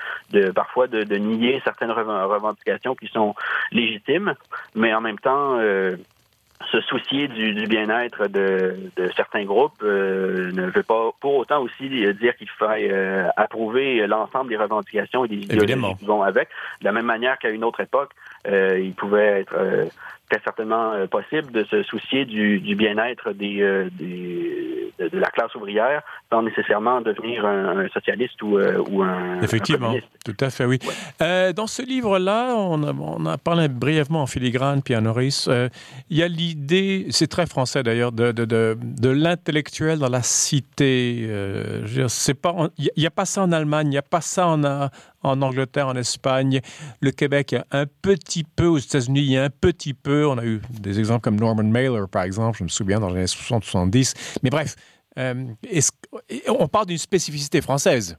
parfois 0.52 0.88
de 0.88 1.16
nier 1.16 1.62
certaines 1.64 1.92
revendications 1.92 2.96
qui 2.96 3.08
sont 3.08 3.34
légitimes, 3.72 4.36
mais 4.76 4.94
en 4.94 5.02
même 5.02 5.20
temps 5.20 5.58
se 6.72 6.82
soucier 6.82 7.28
du, 7.28 7.54
du 7.54 7.68
bien-être 7.68 8.28
de, 8.28 8.92
de, 8.98 9.10
certains 9.16 9.46
groupes 9.46 9.82
euh, 9.82 10.52
ne 10.52 10.70
veut 10.70 10.84
pas 10.84 11.12
pour 11.20 11.36
autant 11.38 11.62
aussi 11.62 11.90
dire 11.90 12.36
qu'il 12.36 12.50
faille 12.50 12.90
euh, 12.92 13.30
approuver 13.38 14.06
l'ensemble 14.08 14.50
des 14.50 14.58
revendications 14.58 15.26
et 15.26 15.30
des 15.30 15.38
idéologies 15.38 15.98
qui 15.98 16.06
vont 16.06 16.22
avec. 16.22 16.50
De 16.82 16.86
la 16.86 16.92
même 16.92 17.06
manière 17.06 17.38
qu'à 17.40 17.50
une 17.50 17.64
autre 17.64 17.80
époque, 17.80 18.12
euh, 18.48 18.78
il 18.80 18.94
pouvait 18.94 19.42
être 19.42 19.56
très 20.30 20.42
certainement 20.44 20.94
possible 21.08 21.52
de 21.52 21.64
se 21.66 21.84
soucier 21.84 22.26
du, 22.26 22.60
du 22.60 22.76
bien-être 22.76 23.34
des, 23.34 23.88
des 23.92 24.94
de, 25.00 25.18
la 25.18 25.30
classe 25.30 25.54
ouvrière 25.56 26.02
sans 26.30 26.44
nécessairement 26.44 27.02
devenir 27.02 27.46
un, 27.46 27.88
socialiste 27.90 28.42
ou, 28.42 28.60
ou 28.60 29.02
un 29.02 29.42
effectivement 29.42 29.94
tout 30.26 30.36
à 30.40 30.50
fait 30.50 30.66
oui 30.66 30.80
dans 31.20 31.68
ce 31.68 31.82
livre 31.82 32.20
là 32.20 32.54
on 32.56 32.84
a, 32.84 32.94
on 32.94 33.26
a 33.26 33.38
parlé 33.38 33.68
brièvement 33.68 34.22
en 34.22 34.28
filigrane 34.28 34.82
puis 34.84 34.94
à 34.94 35.02
Norris 35.02 35.48
il 36.10 36.18
y 36.18 36.24
a 36.24 36.28
l'idée, 36.28 37.08
c'est 37.10 37.28
très 37.28 37.46
français 37.46 37.84
d'ailleurs, 37.84 38.12
de, 38.12 38.32
de, 38.32 38.46
de, 38.46 38.78
de 38.82 39.10
l'intellectuel 39.10 40.00
dans 40.00 40.10
la 40.10 40.24
cité. 40.24 41.26
Euh, 41.30 41.86
il 41.88 42.90
n'y 42.98 43.06
a, 43.06 43.08
a, 43.08 43.12
pas 43.12 43.26
ça 43.26 43.44
en 43.44 43.52
Allemagne, 43.52 43.88
il 43.88 43.92
n'y 43.92 43.98
a 43.98 44.02
pas 44.02 44.22
ça 44.22 44.48
en, 44.48 44.64
en 44.64 45.42
Angleterre, 45.42 45.88
en 45.88 45.96
Espagne. 45.96 46.62
Le 47.02 47.12
Québec, 47.12 47.52
il 47.52 47.56
y 47.56 47.58
a 47.58 47.66
un 47.72 47.86
petit 47.86 48.44
peu, 48.44 48.68
aux 48.68 48.78
États-Unis, 48.78 49.22
il 49.22 49.32
y 49.32 49.38
a 49.38 49.44
un 49.44 49.50
petit 49.50 49.94
peu. 49.94 50.19
On 50.26 50.38
a 50.38 50.46
eu 50.46 50.62
des 50.70 51.00
exemples 51.00 51.22
comme 51.22 51.40
Norman 51.40 51.64
Mailer, 51.64 52.08
par 52.08 52.24
exemple, 52.24 52.58
je 52.58 52.64
me 52.64 52.70
souviens, 52.70 53.00
dans 53.00 53.10
les 53.10 53.18
années 53.18 53.26
60-70. 53.26 54.14
Mais 54.44 54.50
bref, 54.50 54.76
euh, 55.18 55.46
on 56.48 56.68
parle 56.68 56.88
d'une 56.88 56.98
spécificité 56.98 57.62
française. 57.62 58.18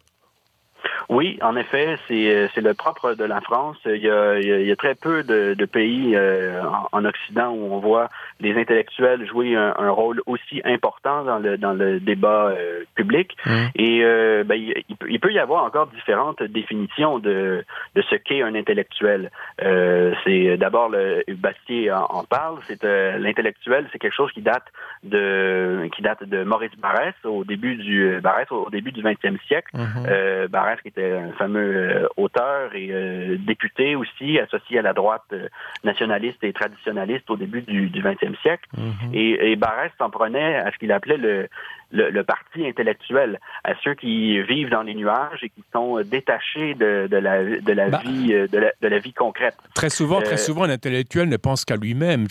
Oui, 1.11 1.41
en 1.43 1.57
effet, 1.57 1.97
c'est 2.07 2.31
euh, 2.31 2.47
le 2.57 2.73
propre 2.73 3.15
de 3.15 3.25
la 3.25 3.41
France. 3.41 3.77
Il 3.85 3.97
y 3.97 4.09
a, 4.09 4.39
il 4.39 4.65
y 4.65 4.71
a 4.71 4.77
très 4.77 4.95
peu 4.95 5.25
de, 5.25 5.55
de 5.55 5.65
pays 5.65 6.15
euh, 6.15 6.63
en, 6.93 7.05
Occident 7.05 7.51
où 7.51 7.75
on 7.75 7.81
voit 7.81 8.09
les 8.39 8.57
intellectuels 8.57 9.27
jouer 9.27 9.57
un, 9.57 9.75
un, 9.77 9.91
rôle 9.91 10.23
aussi 10.27 10.63
important 10.65 11.25
dans 11.25 11.41
le 11.41 11.59
dans 11.59 11.73
le 11.73 11.99
débat 11.99 12.51
euh, 12.51 12.85
public. 12.95 13.37
Mmh. 13.45 13.51
Et 13.75 14.05
euh, 14.05 14.45
ben, 14.45 14.55
il, 14.55 14.85
il, 15.09 15.19
peut 15.19 15.33
y 15.33 15.41
avoir 15.41 15.65
encore 15.65 15.89
différentes 15.89 16.45
définitions 16.45 17.19
de 17.19 17.65
de 17.97 18.03
ce 18.03 18.15
qu'est 18.15 18.43
un 18.43 18.55
intellectuel. 18.55 19.33
c'est 19.59 20.57
d'abord 20.59 20.91
le 20.91 21.25
Bastier 21.35 21.91
en, 21.91 22.05
en 22.05 22.23
parle. 22.23 22.59
C'est 22.69 22.85
l'intellectuel, 23.19 23.89
c'est 23.91 23.99
quelque 23.99 24.15
chose 24.15 24.31
qui 24.31 24.43
date 24.43 24.67
de 25.03 25.89
qui 25.97 26.03
date 26.03 26.23
de 26.23 26.45
Maurice 26.45 26.77
Barrès 26.79 27.15
au 27.25 27.43
début 27.43 27.75
du 27.75 28.21
Barrès 28.23 28.47
au, 28.53 28.71
début 28.71 28.93
du 28.93 29.03
20e 29.03 29.41
siècle. 29.49 29.77
Mmh. 29.77 30.47
Barrès 30.49 30.81
qui 30.83 30.89
était 30.89 31.00
un 31.03 31.33
fameux 31.33 31.77
euh, 31.77 32.09
auteur 32.17 32.75
et 32.75 32.89
euh, 32.91 33.37
député 33.39 33.95
aussi, 33.97 34.39
associé 34.39 34.79
à 34.79 34.83
la 34.83 34.93
droite 34.93 35.25
euh, 35.33 35.49
nationaliste 35.85 36.43
et 36.43 36.53
traditionnaliste 36.53 37.29
au 37.31 37.37
début 37.37 37.63
du, 37.63 37.89
du 37.89 38.03
20e 38.03 38.39
siècle. 38.41 38.69
Mm-hmm. 38.77 39.15
Et, 39.15 39.53
et 39.53 39.57
Barrès 39.57 39.91
s'en 39.99 40.11
prenait 40.11 40.57
à 40.57 40.71
ce 40.73 40.79
qu'il 40.79 40.93
appelait 40.93 41.17
le, 41.17 41.49
le, 41.91 42.23
parti 42.23 42.67
intellectuel, 42.67 43.41
à 43.65 43.73
ceux 43.83 43.95
qui 43.95 44.41
vivent 44.43 44.71
dans 44.71 44.83
les 44.83 44.95
nuages 44.95 45.41
et 45.43 45.49
qui 45.49 45.63
sont 45.73 46.01
détachés 46.03 46.75
de, 46.75 47.09
de 47.11 47.17
la, 47.17 47.43
de 47.45 47.73
la 47.73 47.89
bah, 47.89 48.01
vie 48.05 48.29
de 48.29 48.59
la, 48.59 48.73
de 48.81 48.89
la, 48.89 48.99
vie 48.99 49.13
concrète. 49.13 49.57
Très 49.75 49.91
souvent, 49.91 50.21
très 50.21 50.37
souvent, 50.37 50.65
un 50.65 50.71
intellectuel 50.71 51.29
ne 51.29 51.37
pense 51.37 51.65
qu'à 51.65 51.77
lui-même. 51.77 52.27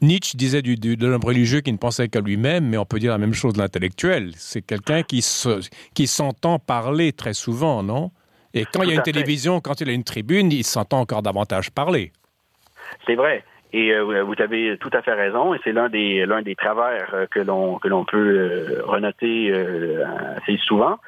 Nietzsche 0.00 0.36
disait 0.36 0.62
du, 0.62 0.76
du, 0.76 0.96
de 0.96 1.06
l'homme 1.06 1.24
religieux 1.24 1.60
qui 1.60 1.72
ne 1.72 1.78
pensait 1.78 2.08
qu'à 2.08 2.20
lui-même, 2.20 2.68
mais 2.68 2.78
on 2.78 2.84
peut 2.84 2.98
dire 2.98 3.12
la 3.12 3.18
même 3.18 3.34
chose 3.34 3.52
de 3.54 3.58
l'intellectuel. 3.58 4.32
C'est 4.36 4.62
quelqu'un 4.62 5.02
qui 5.02 5.22
se, 5.22 5.60
qui 5.94 6.06
s'entend 6.06 6.58
parler 6.58 7.12
très 7.12 7.34
souvent, 7.34 7.82
non? 7.82 8.10
Et 8.54 8.64
quand 8.64 8.82
il 8.82 8.88
y 8.88 8.92
a 8.92 8.94
une 8.94 9.02
télévision, 9.02 9.60
quand 9.60 9.80
il 9.80 9.88
y 9.88 9.90
a 9.90 9.92
une 9.92 10.04
tribune, 10.04 10.50
il 10.50 10.64
s'entend 10.64 11.00
encore 11.00 11.22
davantage 11.22 11.70
parler. 11.70 12.12
C'est 13.06 13.14
vrai. 13.14 13.44
Et 13.72 13.92
euh, 13.92 14.22
vous 14.22 14.34
avez 14.38 14.76
tout 14.78 14.90
à 14.92 15.02
fait 15.02 15.12
raison, 15.12 15.52
et 15.52 15.58
c'est 15.64 15.72
l'un 15.72 15.88
des 15.88 16.24
l'un 16.24 16.42
des 16.42 16.54
travers 16.54 17.10
euh, 17.14 17.26
que 17.26 17.40
l'on 17.40 17.78
que 17.78 17.88
l'on 17.88 18.04
peut 18.04 18.16
euh, 18.16 18.82
renoter 18.84 19.52
assez 20.36 20.56
souvent. 20.58 20.98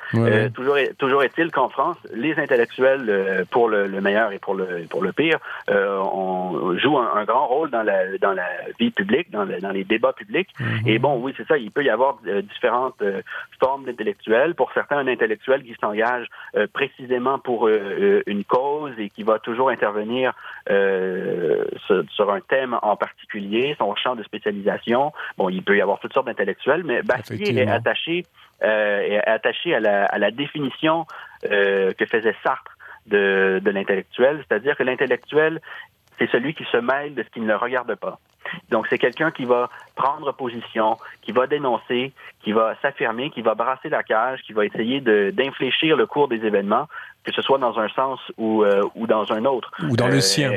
toujours 0.55 0.77
est, 0.77 0.95
toujours 0.99 1.23
est-il 1.23 1.51
qu'en 1.51 1.69
France, 1.69 1.97
les 2.13 2.39
intellectuels, 2.39 3.47
pour 3.51 3.69
le, 3.69 3.89
meilleur 4.01 4.33
et 4.33 4.39
pour 4.39 4.55
le 4.55 4.87
pour 4.91 5.03
le 5.03 5.13
pire, 5.13 5.39
on 5.69 6.77
joue 6.79 6.99
un, 6.99 7.25
grand 7.25 7.47
rôle 7.47 7.71
dans 7.71 7.83
la 7.83 8.19
dans 8.19 8.33
la 8.33 8.49
vie 8.81 8.91
publique, 8.91 9.31
dans, 9.31 9.47
dans 9.47 9.71
les 9.71 9.85
débats 9.85 10.13
publics. 10.13 10.49
Mm-hmm. 10.59 10.89
Et 10.89 10.99
bon, 10.99 11.21
oui, 11.21 11.35
c'est 11.37 11.47
ça. 11.47 11.59
Il 11.59 11.71
peut 11.71 11.85
y 11.85 11.91
avoir 11.91 12.19
différentes 12.43 13.03
formes 13.61 13.85
d'intellectuels. 13.85 14.55
Pour 14.55 14.73
certains, 14.73 14.99
un 14.99 15.07
intellectuel 15.07 15.63
qui 15.63 15.75
s'engage 15.81 16.27
précisément 16.73 17.39
pour 17.39 17.69
une 17.69 18.45
cause 18.45 18.93
et 18.99 19.11
qui 19.11 19.23
va 19.23 19.39
toujours 19.39 19.71
intervenir 19.71 20.33
sur 20.67 22.33
un 22.33 22.41
thème 22.49 22.79
en 22.83 22.97
particulier, 22.97 23.77
son 23.79 23.95
champ 23.95 24.17
de 24.17 24.23
spécialisation. 24.23 25.13
Bon, 25.37 25.49
il 25.49 25.63
peut 25.63 25.77
y 25.77 25.81
avoir 25.81 25.99
toutes 26.01 26.13
sortes 26.13 26.27
d'intellectuels, 26.27 26.83
mais 26.85 27.03
Bastier 27.03 27.57
est 27.59 27.69
attaché, 27.69 28.27
euh, 28.63 29.01
est 29.01 29.27
attaché 29.29 29.75
à 29.75 29.81
la, 29.81 30.05
à 30.07 30.19
la 30.19 30.31
définition 30.31 31.07
euh, 31.51 31.93
que 31.93 32.07
faisait 32.07 32.35
Sartre 32.43 32.77
de, 33.07 33.61
de 33.63 33.71
l'intellectuel, 33.71 34.45
c'est-à-dire 34.49 34.77
que 34.77 34.83
l'intellectuel, 34.83 35.61
c'est 36.19 36.31
celui 36.31 36.55
qui 36.55 36.65
se 36.65 36.77
mêle 36.77 37.15
de 37.15 37.23
ce 37.23 37.29
qui 37.31 37.41
ne 37.41 37.47
le 37.47 37.57
regarde 37.57 37.95
pas. 37.95 38.19
Donc, 38.71 38.87
c'est 38.89 38.99
quelqu'un 38.99 39.31
qui 39.31 39.45
va 39.45 39.69
prendre 39.95 40.33
position, 40.33 40.97
qui 41.23 41.33
va 41.33 41.47
dénoncer, 41.47 42.13
qui 42.43 42.53
va 42.53 42.75
s'affirmer, 42.81 43.31
qui 43.31 43.43
va 43.43 43.55
brasser 43.55 43.89
la 43.91 44.03
cage, 44.03 44.41
qui 44.43 44.53
va 44.53 44.65
essayer 44.65 45.01
d'infléchir 45.33 45.97
le 45.97 46.07
cours 46.07 46.29
des 46.29 46.45
événements, 46.45 46.89
que 47.25 47.33
ce 47.33 47.43
soit 47.43 47.59
dans 47.59 47.79
un 47.79 47.89
sens 47.91 48.21
ou, 48.39 48.65
ou 48.95 49.07
dans 49.07 49.31
un 49.33 49.45
autre. 49.45 49.71
Ou 49.91 49.97
dans 49.97 50.09
le 50.09 50.21
sien. 50.21 50.53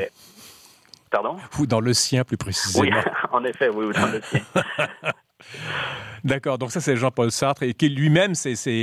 Pardon? 1.11 1.35
Ou 1.59 1.67
dans 1.67 1.81
le 1.81 1.93
sien, 1.93 2.23
plus 2.23 2.37
précisément. 2.37 2.83
Oui, 2.83 3.11
en 3.31 3.43
effet, 3.43 3.69
oui, 3.69 3.85
ou 3.85 3.93
dans 3.93 4.07
le 4.07 4.21
sien. 4.21 4.41
D'accord, 6.23 6.59
donc 6.59 6.71
ça 6.71 6.81
c'est 6.81 6.95
Jean-Paul 6.97 7.31
Sartre 7.31 7.63
et 7.63 7.73
qui 7.73 7.89
lui-même 7.89 8.33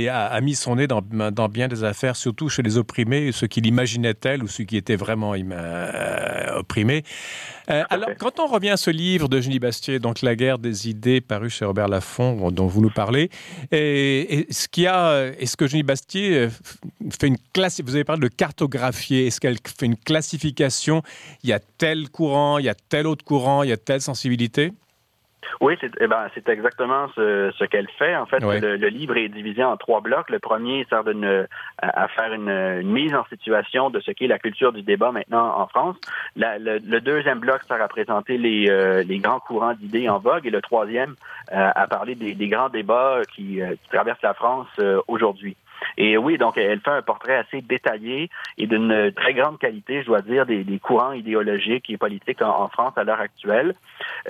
a, 0.09 0.41
mis 0.41 0.55
son 0.55 0.75
nez 0.75 0.87
dans, 0.87 1.01
bien 1.49 1.69
des 1.69 1.83
affaires, 1.85 2.17
surtout 2.17 2.49
chez 2.49 2.61
les 2.61 2.77
opprimés, 2.77 3.31
ceux 3.31 3.47
qu'il 3.47 3.65
imaginait 3.65 4.13
tels 4.13 4.43
ou 4.43 4.47
ceux 4.47 4.65
qui 4.65 4.75
étaient 4.75 4.97
vraiment 4.97 5.33
euh, 5.33 6.59
opprimés. 6.59 7.03
Euh, 7.69 7.83
alors, 7.89 8.09
quand 8.17 8.39
on 8.39 8.47
revient 8.47 8.71
à 8.71 8.77
ce 8.77 8.89
livre 8.89 9.29
de 9.29 9.39
Genis 9.39 9.59
Bastier, 9.59 9.99
donc 9.99 10.21
La 10.21 10.35
guerre 10.35 10.59
des 10.59 10.89
idées, 10.89 11.21
paru 11.21 11.49
chez 11.49 11.63
Robert 11.63 11.87
Laffont, 11.87 12.51
dont 12.51 12.67
vous 12.67 12.81
nous 12.81 12.89
parlez, 12.89 13.29
et, 13.71 14.47
ce 14.49 14.67
qu'il 14.67 14.87
a, 14.87 15.27
est-ce 15.39 15.55
que 15.55 15.67
Genis 15.67 15.83
Bastier 15.83 16.37
euh, 16.37 16.49
fait 17.17 17.27
une 17.27 17.37
classe, 17.53 17.79
vous 17.81 17.95
avez 17.95 18.03
parlé 18.03 18.21
de 18.21 18.27
cartographier, 18.27 19.27
est-ce 19.27 19.39
qu'elle 19.39 19.57
fait 19.63 19.85
une 19.85 19.97
classification? 19.97 21.03
Il 21.43 21.49
y 21.49 21.53
a 21.53 21.59
tel 21.59 22.09
courant, 22.09 22.57
il 22.57 22.65
y 22.65 22.69
a 22.69 22.75
tel 22.75 23.07
autre 23.07 23.23
courant, 23.23 23.63
il 23.63 23.69
y 23.69 23.73
a 23.73 23.77
telle 23.77 24.01
sensibilité? 24.01 24.73
Oui, 25.61 25.75
c'est 25.81 25.91
eh 25.99 26.07
ben, 26.07 26.27
exactement 26.47 27.07
ce, 27.15 27.51
ce 27.57 27.63
qu'elle 27.65 27.89
fait. 27.97 28.15
En 28.15 28.25
fait, 28.25 28.39
le, 28.39 28.75
livre 28.87 29.17
est 29.17 29.29
divisé 29.29 29.63
en 29.63 29.77
trois 29.77 30.01
blocs. 30.01 30.29
Le 30.29 30.39
premier 30.39 30.85
sert 30.89 31.03
à, 31.81 32.07
faire 32.07 32.33
une, 32.33 32.81
mise 32.83 33.13
en 33.13 33.25
situation 33.25 33.89
de 33.89 33.99
ce 33.99 34.11
qu'est 34.11 34.27
la 34.27 34.39
culture 34.39 34.71
du 34.73 34.81
débat 34.81 35.11
maintenant 35.11 35.57
en 35.57 35.67
France. 35.67 35.97
le, 36.35 36.99
deuxième 36.99 37.39
bloc 37.39 37.61
sert 37.67 37.81
à 37.81 37.87
présenter 37.87 38.37
les, 38.37 38.69
euh, 38.69 39.03
les 39.03 39.19
grands 39.19 39.39
courants 39.39 39.73
d'idées 39.73 40.09
en 40.09 40.19
vogue. 40.19 40.45
Et 40.45 40.51
le 40.51 40.61
troisième, 40.61 41.15
euh, 41.51 41.69
à 41.75 41.87
parler 41.87 42.15
des, 42.15 42.35
des, 42.35 42.47
grands 42.47 42.69
débats 42.69 43.21
qui, 43.33 43.61
euh, 43.61 43.75
qui 43.81 43.89
traversent 43.89 44.21
la 44.21 44.33
France 44.33 44.67
aujourd'hui. 45.07 45.55
Et 45.97 46.17
oui, 46.17 46.37
donc 46.37 46.57
elle 46.57 46.79
fait 46.79 46.91
un 46.91 47.01
portrait 47.01 47.35
assez 47.35 47.61
détaillé 47.61 48.29
et 48.57 48.67
d'une 48.67 49.11
très 49.15 49.33
grande 49.33 49.59
qualité, 49.59 50.01
je 50.01 50.07
dois 50.07 50.21
dire, 50.21 50.45
des, 50.45 50.79
courants 50.79 51.13
idéologiques 51.13 51.89
et 51.89 51.97
politiques 51.97 52.41
en, 52.41 52.67
France 52.69 52.93
à 52.97 53.03
l'heure 53.03 53.19
actuelle. 53.19 53.75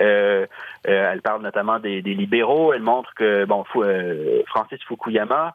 Euh, 0.00 0.46
euh, 0.88 1.12
elle 1.12 1.22
parle 1.22 1.42
notamment 1.42 1.78
des, 1.78 2.00
libéraux. 2.00 2.72
Elle 2.72 2.82
montre 2.82 3.14
que 3.14 3.44
bon, 3.44 3.64
euh, 3.76 4.42
Francis 4.46 4.82
Fukuyama 4.84 5.54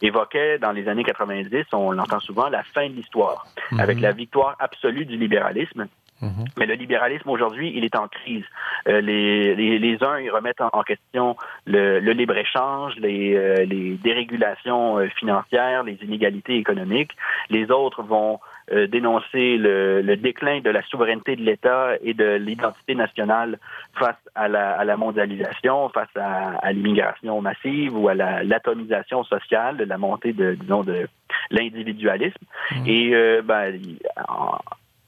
évoquait 0.00 0.58
dans 0.58 0.72
les 0.72 0.88
années 0.88 1.04
90, 1.04 1.66
on 1.72 1.92
l'entend 1.92 2.20
souvent, 2.20 2.48
la 2.48 2.62
fin 2.62 2.88
de 2.88 2.94
l'histoire, 2.94 3.46
mhm. 3.72 3.80
avec 3.80 4.00
la 4.00 4.12
victoire 4.12 4.56
absolue 4.58 5.04
du 5.04 5.16
libéralisme. 5.16 5.88
Mhm. 6.20 6.46
Mais 6.58 6.66
le 6.66 6.74
libéralisme 6.74 7.28
aujourd'hui, 7.30 7.72
il 7.74 7.84
est 7.84 7.96
en 7.96 8.08
crise. 8.08 8.44
Euh, 8.88 9.00
les, 9.00 9.54
les, 9.54 9.78
les, 9.78 10.02
uns, 10.02 10.18
ils 10.18 10.30
remettent 10.30 10.60
en, 10.60 10.82
question 10.82 11.36
le, 11.66 12.00
le 12.00 12.12
libre-échange, 12.12 12.94
les, 12.96 13.36
euh, 13.36 13.64
les 13.64 13.94
dérégulations 13.96 14.98
euh, 14.98 15.08
financières, 15.08 15.84
les 15.84 15.98
inégalités 16.02 16.56
économiques. 16.56 17.12
Les 17.50 17.70
autres 17.70 18.02
vont 18.02 18.40
dénoncer 18.70 19.56
le, 19.56 20.02
le, 20.02 20.16
déclin 20.18 20.60
de 20.60 20.68
la 20.68 20.82
souveraineté 20.82 21.36
de 21.36 21.40
l'État 21.42 21.92
et 22.02 22.12
de 22.12 22.34
l'identité 22.34 22.94
nationale 22.94 23.58
face 23.94 24.18
à 24.34 24.46
la, 24.46 24.72
à 24.72 24.84
la 24.84 24.98
mondialisation, 24.98 25.88
face 25.88 26.14
à, 26.16 26.58
à 26.58 26.72
l'immigration 26.72 27.40
massive 27.40 27.96
ou 27.96 28.08
à 28.10 28.14
l'atomisation 28.14 29.24
sociale, 29.24 29.78
la 29.78 29.96
montée 29.96 30.34
de, 30.34 30.52
disons, 30.52 30.82
de 30.82 31.08
l'individualisme. 31.50 32.44
Mhm. 32.72 32.84
Et 32.86 33.40
ben, 33.42 33.80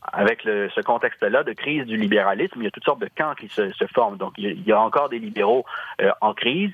avec 0.03 0.43
ce 0.43 0.81
contexte-là 0.81 1.43
de 1.43 1.53
crise 1.53 1.85
du 1.85 1.97
libéralisme, 1.97 2.55
il 2.57 2.65
y 2.65 2.67
a 2.67 2.71
toutes 2.71 2.85
sortes 2.85 3.01
de 3.01 3.11
camps 3.15 3.35
qui 3.35 3.49
se, 3.49 3.71
forment. 3.95 4.17
Donc, 4.17 4.35
il 4.39 4.67
y 4.67 4.73
a 4.73 4.81
encore 4.81 5.09
des 5.09 5.19
libéraux 5.19 5.65
euh, 6.01 6.11
en 6.21 6.35
crise. 6.35 6.73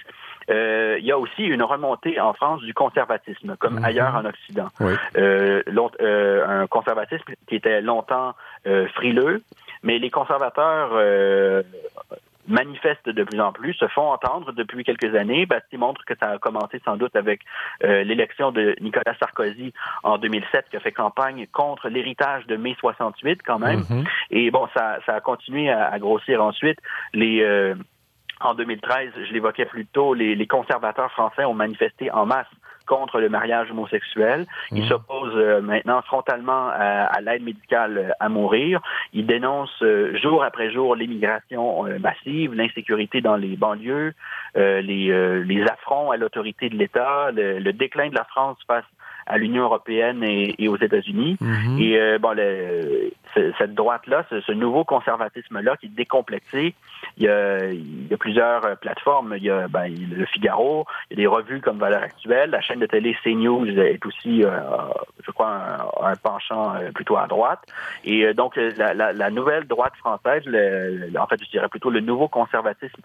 Euh, 0.49 0.97
il 1.01 1.05
y 1.05 1.11
a 1.11 1.19
aussi 1.19 1.45
une 1.45 1.63
remontée 1.63 2.21
en 2.21 2.33
France 2.33 2.63
du 2.63 2.73
conservatisme, 2.73 3.57
comme 3.57 3.79
mhm. 3.79 3.85
ailleurs 3.85 4.15
en 4.15 4.25
Occident. 4.25 4.69
Euh, 5.17 5.63
un 6.47 6.67
conservatisme 6.69 7.33
qui 7.49 7.57
était 7.57 7.81
longtemps 7.81 8.35
frileux, 8.95 9.43
mais 9.83 9.99
les 9.99 10.11
conservateurs 10.11 10.93
manifestent 12.49 13.09
de 13.09 13.25
plus 13.25 13.41
en 13.41 13.53
plus, 13.53 13.75
se 13.75 13.89
font 13.89 14.11
entendre 14.11 14.53
depuis 14.53 14.85
quelques 14.85 15.15
années. 15.15 15.47
Bastille 15.47 15.79
montre 15.79 16.05
que 16.05 16.15
ça 16.21 16.31
a 16.31 16.39
commencé 16.39 16.81
sans 16.85 16.97
doute 16.97 17.15
avec 17.17 17.41
euh, 17.85 18.05
l'élection 18.05 18.53
de 18.53 18.75
Nicolas 18.81 19.17
Sarkozy 19.19 19.73
en 20.03 20.19
2007, 20.19 20.67
qui 20.71 20.77
a 20.77 20.81
fait 20.81 20.93
campagne 20.93 21.47
contre 21.53 21.89
l'héritage 21.89 22.47
de 22.47 22.57
mai 22.57 22.77
68 22.79 23.41
quand 23.45 23.59
même. 23.59 23.81
Mm-hmm. 23.81 24.05
Et 24.31 24.51
bon, 24.51 24.69
ça, 24.77 24.99
ça 25.07 25.15
a 25.15 25.21
continué 25.21 25.71
à, 25.71 25.99
grossir 25.99 26.43
ensuite. 26.43 26.79
Les 27.13 27.43
euh, 27.43 27.75
en 28.41 28.55
2013, 28.55 29.13
je 29.29 29.33
l'évoquais 29.33 29.65
plus 29.65 29.87
tôt, 29.87 30.15
les, 30.15 30.35
les 30.35 30.47
conservateurs 30.47 31.11
français 31.13 31.45
ont 31.45 31.55
manifesté 31.55 32.11
en 32.11 32.27
masse 32.27 32.47
contre 32.87 33.21
le 33.21 33.29
mariage 33.29 33.71
homosexuel. 33.71 34.47
Il 34.73 34.85
mmh. 34.85 34.89
s'oppose 34.89 35.33
euh, 35.35 35.61
maintenant 35.61 36.01
frontalement 36.03 36.69
à, 36.69 37.21
l'aide 37.21 37.43
médicale 37.43 37.99
euh, 37.99 38.11
à 38.21 38.29
mourir. 38.29 38.81
Il 39.13 39.27
dénonce 39.27 39.83
euh, 39.83 40.17
jour 40.17 40.43
après 40.43 40.71
jour 40.71 40.97
l'immigration 40.97 41.85
massive, 42.01 42.55
l'insécurité 42.55 43.21
dans 43.21 43.37
les 43.37 43.57
banlieues, 43.57 44.15
les, 44.55 45.43
les 45.45 45.63
affronts 45.65 46.11
à 46.11 46.17
l'autorité 46.17 46.69
de 46.69 46.77
l'État, 46.77 47.31
le, 47.33 47.73
déclin 47.73 48.09
de 48.09 48.15
la 48.15 48.25
France 48.25 48.59
face 48.67 48.85
à 49.27 49.39
l'Union 49.39 49.65
européenne 49.65 50.23
et, 50.23 50.69
aux 50.69 50.77
États-Unis. 50.77 51.37
Mmh. 51.41 51.79
Et 51.81 52.19
bon, 52.19 52.35
le, 52.37 53.11
cette 53.59 53.75
droite-là, 53.75 54.25
ce, 54.31 54.53
nouveau 54.53 54.85
conservatisme-là 54.85 55.77
qui 55.77 55.87
est 55.87 55.91
décomplexé, 55.91 56.75
il 57.17 57.25
y 57.25 57.29
a, 57.29 57.67
il 57.67 58.09
y 58.09 58.15
a 58.15 58.17
plusieurs 58.17 58.65
euh, 58.65 58.75
plateformes. 58.75 59.35
Il 59.37 59.45
y 59.45 59.51
a 59.51 59.69
ben, 59.69 59.89
le 59.89 60.25
Figaro, 60.27 60.87
il 61.11 61.19
y 61.19 61.21
a 61.21 61.23
des 61.25 61.27
revues 61.27 61.61
comme 61.61 61.79
Valeurs 61.79 62.03
Actuelles. 62.03 62.51
La 62.51 62.61
chaîne 62.61 62.81
de 62.81 62.87
télé 62.87 63.17
CNews 63.23 63.67
est 63.79 64.05
aussi, 64.07 64.45
euh, 64.45 64.51
je 65.25 65.31
crois, 65.31 65.61
un, 66.03 66.17
penchant 66.17 66.75
euh, 66.75 66.91
plutôt 66.93 67.17
à 67.17 67.27
droite. 67.27 67.61
Et 68.05 68.33
donc, 68.35 68.57
la, 68.57 68.95
la, 68.95 69.13
la, 69.13 69.31
nouvelle 69.31 69.67
droite 69.67 69.95
française, 69.97 70.43
le, 70.47 71.11
en 71.19 71.27
fait, 71.27 71.43
je 71.45 71.51
dirais 71.51 71.69
plutôt 71.69 71.91
le 71.91 72.01
nouveau 72.01 72.29
conservatisme 72.29 73.03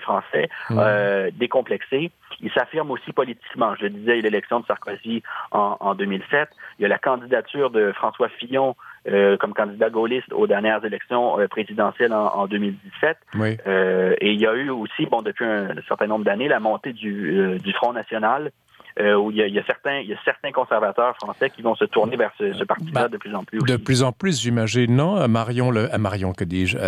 français, 0.00 0.48
mmh. 0.70 1.30
décomplexé, 1.34 2.10
il 2.40 2.50
s'affirme 2.52 2.90
aussi 2.90 3.12
politiquement. 3.12 3.74
Je 3.76 3.84
le 3.84 3.90
disais, 3.90 4.20
l'élection 4.20 4.60
de 4.60 4.66
Sarkozy 4.66 5.22
en, 5.50 5.76
en 5.80 5.94
2007. 5.94 6.48
Il 6.78 6.82
y 6.82 6.84
a 6.84 6.88
la 6.88 6.98
candidature 6.98 7.70
de 7.70 7.92
François 7.92 8.28
Fillon 8.28 8.74
euh, 9.08 9.36
comme 9.36 9.54
candidat 9.54 9.88
gaulliste 9.88 10.32
aux 10.32 10.48
dernières 10.48 10.84
élections 10.84 11.38
euh, 11.38 11.46
présidentielles 11.46 12.12
en, 12.12 12.48
2017. 12.48 13.16
Euh, 13.38 14.14
et 14.20 14.32
il 14.32 14.40
y 14.40 14.48
a 14.48 14.54
eu 14.54 14.68
aussi, 14.70 15.06
bon, 15.06 15.22
depuis 15.22 15.44
un, 15.44 15.68
certain 15.86 16.08
nombre 16.08 16.24
d'années, 16.24 16.48
la 16.48 16.58
montée 16.58 16.92
du, 16.92 17.58
du 17.62 17.72
Front 17.72 17.92
national 17.92 18.50
euh, 18.98 19.14
où 19.14 19.30
il 19.30 19.36
y, 19.36 19.58
a, 19.58 19.64
certains, 19.66 19.98
il 19.98 20.08
y 20.08 20.14
a 20.14 20.18
certains 20.24 20.52
conservateurs 20.52 21.14
français 21.16 21.50
qui 21.50 21.62
vont 21.62 21.74
se 21.74 21.84
tourner 21.84 22.16
vers 22.16 22.32
ce, 22.38 22.64
parti-là 22.64 23.02
bah, 23.02 23.08
de 23.08 23.16
plus 23.16 23.34
en 23.34 23.44
plus. 23.44 23.58
De 23.58 23.76
plus 23.76 24.02
en 24.02 24.12
plus, 24.12 24.40
j'imagine, 24.40 24.94
non? 24.94 25.28
Marion, 25.28 25.70
le, 25.70 25.88
Marion, 25.98 26.32
que 26.32 26.44
dis-je? 26.44 26.78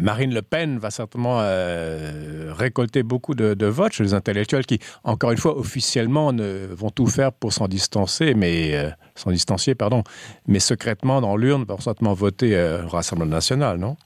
Marine 0.00 0.34
Le 0.34 0.42
Pen 0.42 0.78
va 0.78 0.90
certainement 0.90 1.38
récolter 2.56 3.02
beaucoup 3.02 3.34
de, 3.34 3.54
de, 3.54 3.66
votes 3.66 3.92
chez 3.92 4.02
les 4.02 4.14
intellectuels 4.14 4.66
qui, 4.66 4.78
encore 5.04 5.30
une 5.30 5.38
fois, 5.38 5.56
officiellement, 5.56 6.32
ne, 6.32 6.66
vont 6.72 6.90
tout 6.90 7.06
faire 7.06 7.32
pour 7.32 7.52
s'en 7.52 7.68
distancer, 7.68 8.34
mais 8.34 8.74
s'en 9.14 9.30
distancier, 9.30 9.74
pardon, 9.74 10.02
mais 10.46 10.58
secrètement 10.58 11.20
dans 11.20 11.36
l'urne 11.36 11.66
pour 11.66 11.82
certainement 11.82 12.14
voter 12.14 12.56
euh, 12.56 12.84
au 12.84 12.88
Rassemblement 12.88 13.30
national, 13.30 13.78
non? 13.78 13.96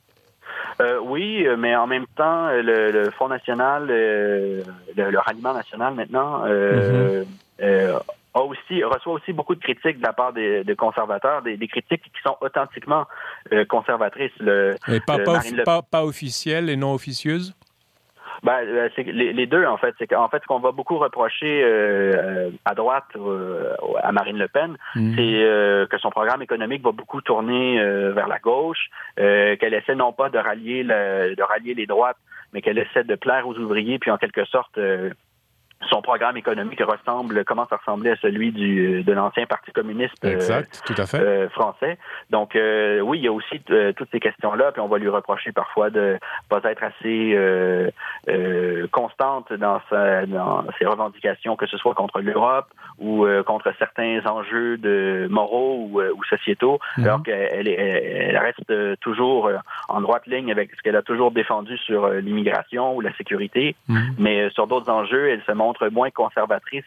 Euh, 1.11 1.13
oui, 1.13 1.47
mais 1.59 1.75
en 1.77 1.87
même 1.87 2.07
temps, 2.17 2.49
le, 2.51 3.11
Front 3.11 3.29
national, 3.29 3.87
le, 3.87 5.19
ralliement 5.19 5.55
national 5.55 5.95
maintenant, 5.95 6.45
euh, 6.47 7.25
mm-hmm. 7.61 8.01
a 8.35 8.41
aussi, 8.41 8.83
reçoit 8.85 9.15
aussi 9.15 9.33
beaucoup 9.33 9.55
de 9.55 9.61
critiques 9.61 9.99
de 9.99 10.03
la 10.03 10.13
part 10.13 10.33
des, 10.33 10.65
conservateurs, 10.77 11.43
des, 11.43 11.57
critiques 11.69 12.03
qui 12.03 12.23
sont 12.25 12.37
authentiquement 12.41 13.07
conservatrices. 13.69 14.33
Le, 14.39 14.77
et 14.89 15.01
pas, 15.01 15.19
pas, 15.65 15.83
pas 15.83 16.05
officielles 16.05 16.71
et 16.71 16.77
non 16.77 16.95
officieuses? 16.95 17.55
Ben, 18.43 18.61
euh, 18.67 18.89
c'est 18.97 19.03
les, 19.03 19.47
deux 19.47 19.67
en 19.67 19.77
fait. 19.77 19.95
C'est 19.99 20.07
qu'en 20.07 20.29
fait, 20.29 20.41
ce 20.43 20.47
qu'on 20.47 20.61
va 20.61 20.73
beaucoup 20.73 20.99
reprocher 20.99 21.63
euh, 21.63 22.51
à 22.65 22.75
droite 22.75 23.05
euh, 23.17 23.75
à 24.03 24.13
Marine 24.13 24.39
Le 24.39 24.49
Pen, 24.49 24.77
mhm. 24.95 25.15
c'est 25.17 25.89
que 25.91 25.99
son 25.99 26.11
programme 26.11 26.43
économique 26.43 26.83
va 26.83 26.93
beaucoup 26.93 27.21
tourner 27.21 27.83
vers 28.13 28.29
la 28.29 28.39
gauche, 28.39 28.91
qu'elle 29.17 29.75
essaie 29.75 29.95
non 29.95 30.13
pas 30.13 30.31
de 30.31 30.39
rallier 30.39 30.83
le, 30.83 31.35
de 31.35 31.43
rallier 31.43 31.75
les 31.75 31.87
droites, 31.87 32.17
mais 32.53 32.63
qu'elle 32.63 32.79
essaie 32.79 33.05
de 33.05 33.15
plaire 33.15 33.47
aux 33.47 33.57
ouvriers, 33.57 33.99
puis 33.99 34.11
en 34.11 34.17
quelque 34.17 34.45
sorte 34.45 34.79
son 35.89 36.03
programme 36.03 36.37
économique 36.37 36.83
ressemble, 36.83 37.45
commence 37.45 37.73
à 37.73 37.77
ressembler 37.77 38.11
à 38.11 38.17
celui 38.17 38.53
du, 38.53 39.03
de 39.03 39.13
l'ancien 39.13 39.47
Parti 39.47 39.73
communiste 39.73 40.25
exact, 40.25 40.83
tout 40.85 40.95
à 40.97 41.07
fait. 41.07 41.21
Euh, 41.21 41.49
français. 41.49 41.99
Donc 42.29 42.55
euh, 42.55 43.01
oui, 43.01 43.19
il 43.19 43.25
y 43.25 43.29
a 43.29 43.33
aussi 43.33 43.61
euh, 43.71 43.93
toutes 43.93 44.11
ces 44.13 44.21
questions-là, 44.21 44.73
puis 44.73 44.83
on 44.83 44.89
va 44.89 44.99
lui 44.99 45.09
reprocher 45.09 45.53
parfois 45.53 45.91
de 45.91 46.19
pas 46.49 46.61
être 46.65 46.83
assez 46.83 47.37
constante 48.91 49.53
dans, 49.53 49.81
sa, 49.89 50.27
dans 50.27 50.65
ses 50.79 50.85
revendications, 50.85 51.57
que 51.57 51.67
ce 51.67 51.77
soit 51.79 51.95
contre 51.95 52.21
l'Europe 52.21 52.67
ou 52.99 53.27
contre 53.47 53.73
certains 53.79 54.21
enjeux 54.27 54.77
de 54.77 55.27
moraux 55.31 55.89
ou, 55.91 56.01
ou 56.01 56.25
sociétaux, 56.25 56.79
mhm. 56.99 57.05
alors 57.05 57.23
qu'elle 57.23 57.69
elle 57.69 58.39
reste 58.39 59.01
toujours 59.01 59.51
en 59.89 60.01
droite 60.01 60.27
ligne 60.27 60.53
avec 60.53 60.71
ce 60.77 60.83
qu'elle 60.83 60.97
a 60.97 61.03
toujours 61.03 61.31
défendu 61.31 61.79
sur 61.79 62.09
l'immigration 62.09 62.95
ou 62.95 63.01
la 63.01 63.15
sécurité, 63.15 63.75
mhm. 63.89 64.15
mais 64.19 64.51
sur 64.51 64.67
d'autres 64.67 64.91
enjeux, 64.91 65.31
elle 65.31 65.43
se 65.43 65.53
montre 65.53 65.70
moins 65.91 66.11
conservatrice 66.11 66.85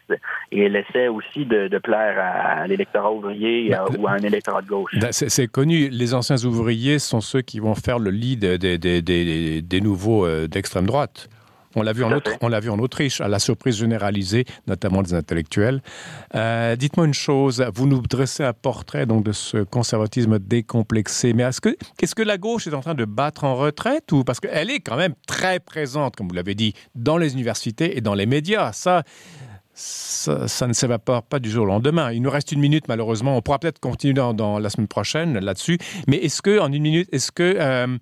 et 0.51 0.65
elle 0.65 0.75
essaie 0.75 1.07
aussi 1.07 1.45
de, 1.45 1.77
plaire 1.79 2.17
à, 2.19 2.67
l'électorat 2.67 3.11
ouvrier 3.11 3.69
ben, 3.69 3.85
ou 3.99 4.07
à 4.07 4.11
un 4.11 4.19
électorat 4.19 4.61
de 4.61 4.67
gauche. 4.67 4.91
Ben, 4.99 5.11
c'est 5.11 5.47
connu, 5.47 5.89
les 5.89 6.13
anciens 6.13 6.37
ouvriers 6.45 6.99
sont 6.99 7.21
ceux 7.21 7.41
qui 7.41 7.59
vont 7.59 7.75
faire 7.75 7.99
le 7.99 8.11
lit 8.11 8.37
des, 8.37 9.81
nouveaux 9.81 10.25
euh, 10.25 10.47
d'extrême 10.47 10.85
droite. 10.85 11.29
On 11.75 11.81
l'a 11.81 11.93
vu, 11.93 12.03
en 12.03 12.19
on 12.41 12.47
l'a 12.47 12.59
vu 12.59 12.69
en 12.69 12.79
Autriche, 12.79 13.21
à 13.21 13.27
la 13.27 13.39
surprise 13.39 13.77
généralisée, 13.77 14.45
notamment 14.67 15.01
des 15.01 15.13
intellectuels. 15.13 15.81
Euh, 16.35 16.75
dites-moi 16.75 17.07
une 17.07 17.13
chose, 17.13 17.65
vous 17.73 17.87
nous 17.87 18.01
dressez 18.01 18.43
un 18.43 18.53
portrait 18.53 19.05
donc 19.05 19.23
de 19.23 19.31
ce 19.31 19.63
conservatisme 19.63 20.39
décomplexé, 20.39 21.33
mais 21.33 21.43
est-ce 21.43 21.61
que, 21.61 21.75
qu'est-ce 21.97 22.15
que 22.15 22.21
la 22.21 22.37
gauche 22.37 22.67
est 22.67 22.73
en 22.73 22.81
train 22.81 22.93
de 22.93 23.05
battre 23.05 23.43
en 23.43 23.55
retraite 23.55 24.11
ou 24.11 24.23
parce 24.23 24.39
qu'elle 24.39 24.69
est 24.69 24.79
quand 24.79 24.97
même 24.97 25.13
très 25.27 25.59
présente, 25.59 26.15
comme 26.15 26.27
vous 26.27 26.35
l'avez 26.35 26.55
dit, 26.55 26.73
dans 26.95 27.17
les 27.17 27.33
universités 27.33 27.97
et 27.97 28.01
dans 28.01 28.13
les 28.13 28.25
médias. 28.25 28.71
Ça, 28.73 29.03
ça, 29.73 30.67
ne 30.67 30.73
s'évapore 30.73 31.23
pas 31.23 31.39
du 31.39 31.49
jour 31.49 31.63
au 31.63 31.67
lendemain. 31.67 32.11
Il 32.11 32.21
nous 32.21 32.29
reste 32.29 32.51
une 32.51 32.59
minute, 32.59 32.87
malheureusement. 32.87 33.35
On 33.35 33.41
pourra 33.41 33.59
peut-être 33.59 33.79
continuer 33.79 34.13
dans, 34.13 34.59
la 34.59 34.69
semaine 34.69 34.87
prochaine 34.87 35.39
là-dessus. 35.39 35.79
Mais 36.07 36.17
est-ce 36.17 36.41
que, 36.41 36.59
en 36.59 36.71
une 36.71 36.83
minute, 36.83 37.09
est-ce 37.11 37.31
que, 37.31 37.55
euh, 37.57 37.97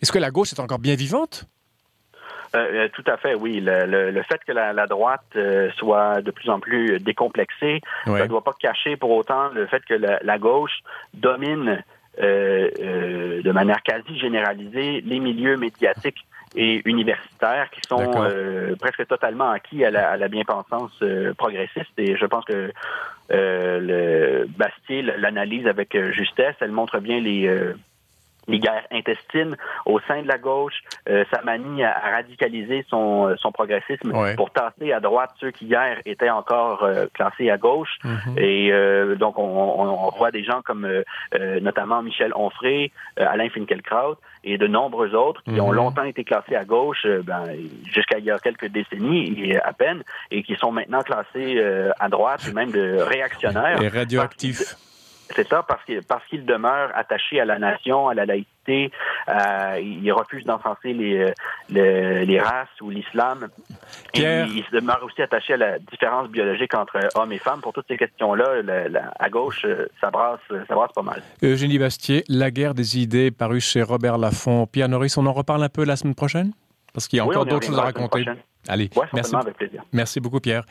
est-ce 0.00 0.10
que 0.10 0.18
la 0.18 0.30
gauche 0.30 0.52
est 0.52 0.60
encore 0.60 0.80
bien 0.80 0.96
vivante? 0.96 1.46
Euh, 2.54 2.84
euh, 2.84 2.88
tout 2.92 3.04
à 3.06 3.16
fait, 3.16 3.34
oui. 3.34 3.60
Le, 3.62 4.22
fait 4.22 4.40
que 4.46 4.52
la, 4.52 4.86
droite 4.86 5.24
euh, 5.36 5.70
soit 5.76 6.20
de 6.20 6.30
plus 6.30 6.50
en 6.50 6.60
plus 6.60 6.98
décomplexée, 7.00 7.80
ça 8.04 8.12
ne 8.12 8.26
doit 8.26 8.44
pas 8.44 8.52
cacher 8.58 8.96
pour 8.96 9.10
autant 9.10 9.48
le 9.48 9.66
fait 9.66 9.84
que 9.84 9.94
la, 9.94 10.38
gauche 10.38 10.82
domine 11.14 11.82
de 12.18 13.52
manière 13.52 13.82
quasi 13.82 14.18
généralisée 14.18 15.00
les 15.00 15.18
milieux 15.18 15.56
médiatiques 15.56 16.26
et 16.54 16.82
universitaires 16.86 17.70
qui 17.70 17.80
sont 17.88 18.12
presque 18.78 19.06
totalement 19.06 19.50
acquis 19.50 19.84
à 19.84 19.90
la, 19.90 20.10
à 20.10 20.16
la 20.16 20.28
bien-pensance 20.28 21.02
progressiste. 21.38 21.92
Et 21.98 22.16
je 22.16 22.26
pense 22.26 22.44
que 22.44 22.70
le 23.30 24.46
Bastier 24.58 25.02
l'analyse 25.02 25.66
avec 25.66 25.96
justesse. 26.12 26.56
Elle 26.60 26.72
montre 26.72 26.98
bien 26.98 27.20
les 27.20 27.48
les 28.48 28.58
guerres 28.58 28.86
intestines 28.90 29.56
au 29.86 30.00
sein 30.00 30.22
de 30.22 30.28
la 30.28 30.38
gauche, 30.38 30.82
euh, 31.08 31.24
sa 31.32 31.42
manie 31.42 31.84
à, 31.84 31.92
radicaliser 31.92 32.84
son, 32.88 33.28
euh, 33.28 33.36
son 33.36 33.52
progressisme 33.52 34.12
pour 34.36 34.50
tasser 34.50 34.92
à 34.92 35.00
droite 35.00 35.30
ceux 35.40 35.50
qui 35.50 35.66
hier 35.66 35.98
étaient 36.04 36.30
encore 36.30 36.82
euh, 36.82 37.06
classés 37.14 37.50
à 37.50 37.58
gauche. 37.58 37.98
Mhm. 38.04 38.38
Et 38.38 38.72
donc 39.16 39.38
on, 39.38 39.42
on, 39.42 40.10
voit 40.16 40.30
des 40.30 40.44
gens 40.44 40.62
comme 40.62 40.88
notamment 41.60 42.02
Michel 42.02 42.32
Onfray, 42.34 42.90
Alain 43.16 43.48
Finkielkraut 43.48 44.16
et 44.44 44.58
de 44.58 44.66
nombreux 44.66 45.14
autres 45.14 45.42
qui 45.44 45.60
ont 45.60 45.70
mhm. 45.70 45.76
longtemps 45.76 46.04
été 46.04 46.24
classés 46.24 46.56
à 46.56 46.64
gauche, 46.64 47.06
ben, 47.24 47.44
jusqu'à 47.92 48.18
il 48.18 48.24
y 48.24 48.30
a 48.30 48.38
quelques 48.38 48.66
décennies 48.66 49.56
à 49.62 49.72
peine, 49.72 50.02
et 50.30 50.42
qui 50.42 50.54
sont 50.56 50.72
maintenant 50.72 51.02
classés 51.02 51.62
à 51.98 52.08
droite, 52.08 52.46
et 52.48 52.52
même 52.52 52.70
de 52.70 52.98
réactionnaires. 53.00 53.80
Et 53.82 53.88
radioactifs. 53.88 54.76
C'est 55.34 55.48
ça, 55.48 55.62
parce 55.62 55.84
qu'il 55.84 56.02
parce 56.02 56.24
qu'il 56.26 56.44
demeure 56.44 56.90
attaché 56.94 57.40
à 57.40 57.44
la 57.44 57.58
nation, 57.58 58.08
à 58.08 58.14
la 58.14 58.26
laïcité. 58.26 58.90
Euh, 59.28 59.80
il 59.80 60.12
refuse 60.12 60.44
d'enfoncer 60.44 60.92
les, 60.92 61.32
les, 61.68 62.24
les, 62.24 62.40
races 62.40 62.68
ou 62.80 62.90
l'islam. 62.90 63.48
Il, 64.14 64.64
demeure 64.72 65.02
aussi 65.02 65.20
attaché 65.20 65.54
à 65.54 65.56
la 65.56 65.78
différence 65.80 66.28
biologique 66.28 66.74
entre 66.74 67.00
hommes 67.16 67.32
et 67.32 67.38
femmes. 67.38 67.60
Pour 67.60 67.72
toutes 67.72 67.88
ces 67.88 67.96
questions-là, 67.96 68.62
à 69.18 69.28
gauche, 69.28 69.66
ça 70.00 70.10
brasse, 70.10 70.40
ça 70.68 70.74
brasse 70.74 70.92
pas 70.92 71.02
mal. 71.02 71.22
Eugénie 71.42 71.78
Bastier, 71.78 72.22
La 72.28 72.52
guerre 72.52 72.74
des 72.74 72.98
idées, 73.00 73.32
paru 73.32 73.60
chez 73.60 73.82
Robert 73.82 74.16
Laffont. 74.16 74.66
Pierre 74.66 74.88
Norris, 74.88 75.14
on 75.16 75.26
en 75.26 75.32
reparle 75.32 75.64
un 75.64 75.68
peu 75.68 75.84
la 75.84 75.96
semaine 75.96 76.14
prochaine? 76.14 76.52
Parce 76.92 77.08
qu'il 77.08 77.16
y 77.16 77.20
a 77.20 77.24
encore 77.24 77.46
d'autres 77.46 77.66
choses 77.66 77.78
à 77.78 77.82
raconter. 77.82 78.24
Allez, 78.68 78.90
merci. 79.12 79.34
Merci 79.92 80.20
beaucoup, 80.20 80.40
Pierre. 80.40 80.64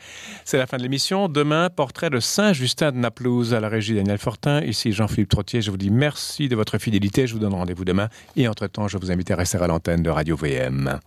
C'est 0.44 0.58
la 0.58 0.66
fin 0.66 0.78
de 0.78 0.82
l'émission. 0.82 1.28
Demain, 1.28 1.68
portrait 1.68 2.10
de 2.10 2.20
Saint-Justin 2.20 2.92
de 2.92 2.96
Naplouse 2.96 3.52
à 3.54 3.60
la 3.60 3.68
régie 3.68 3.94
Daniel 3.94 4.18
Fortin. 4.18 4.62
Ici 4.62 4.92
Jean-Philippe 4.92 5.28
Trottier. 5.28 5.60
Je 5.60 5.70
vous 5.70 5.76
dis 5.76 5.90
merci 5.90 6.48
de 6.48 6.56
votre 6.56 6.78
fidélité. 6.78 7.26
Je 7.26 7.34
vous 7.34 7.40
donne 7.40 7.54
rendez-vous 7.54 7.84
demain. 7.84 8.08
Et 8.36 8.48
entre-temps, 8.48 8.88
je 8.88 8.96
vous 8.96 9.10
invite 9.10 9.30
à 9.30 9.36
rester 9.36 9.58
à 9.58 9.66
l'antenne 9.66 10.02
de 10.02 10.10
Radio 10.10 10.36
VM. 10.36 11.00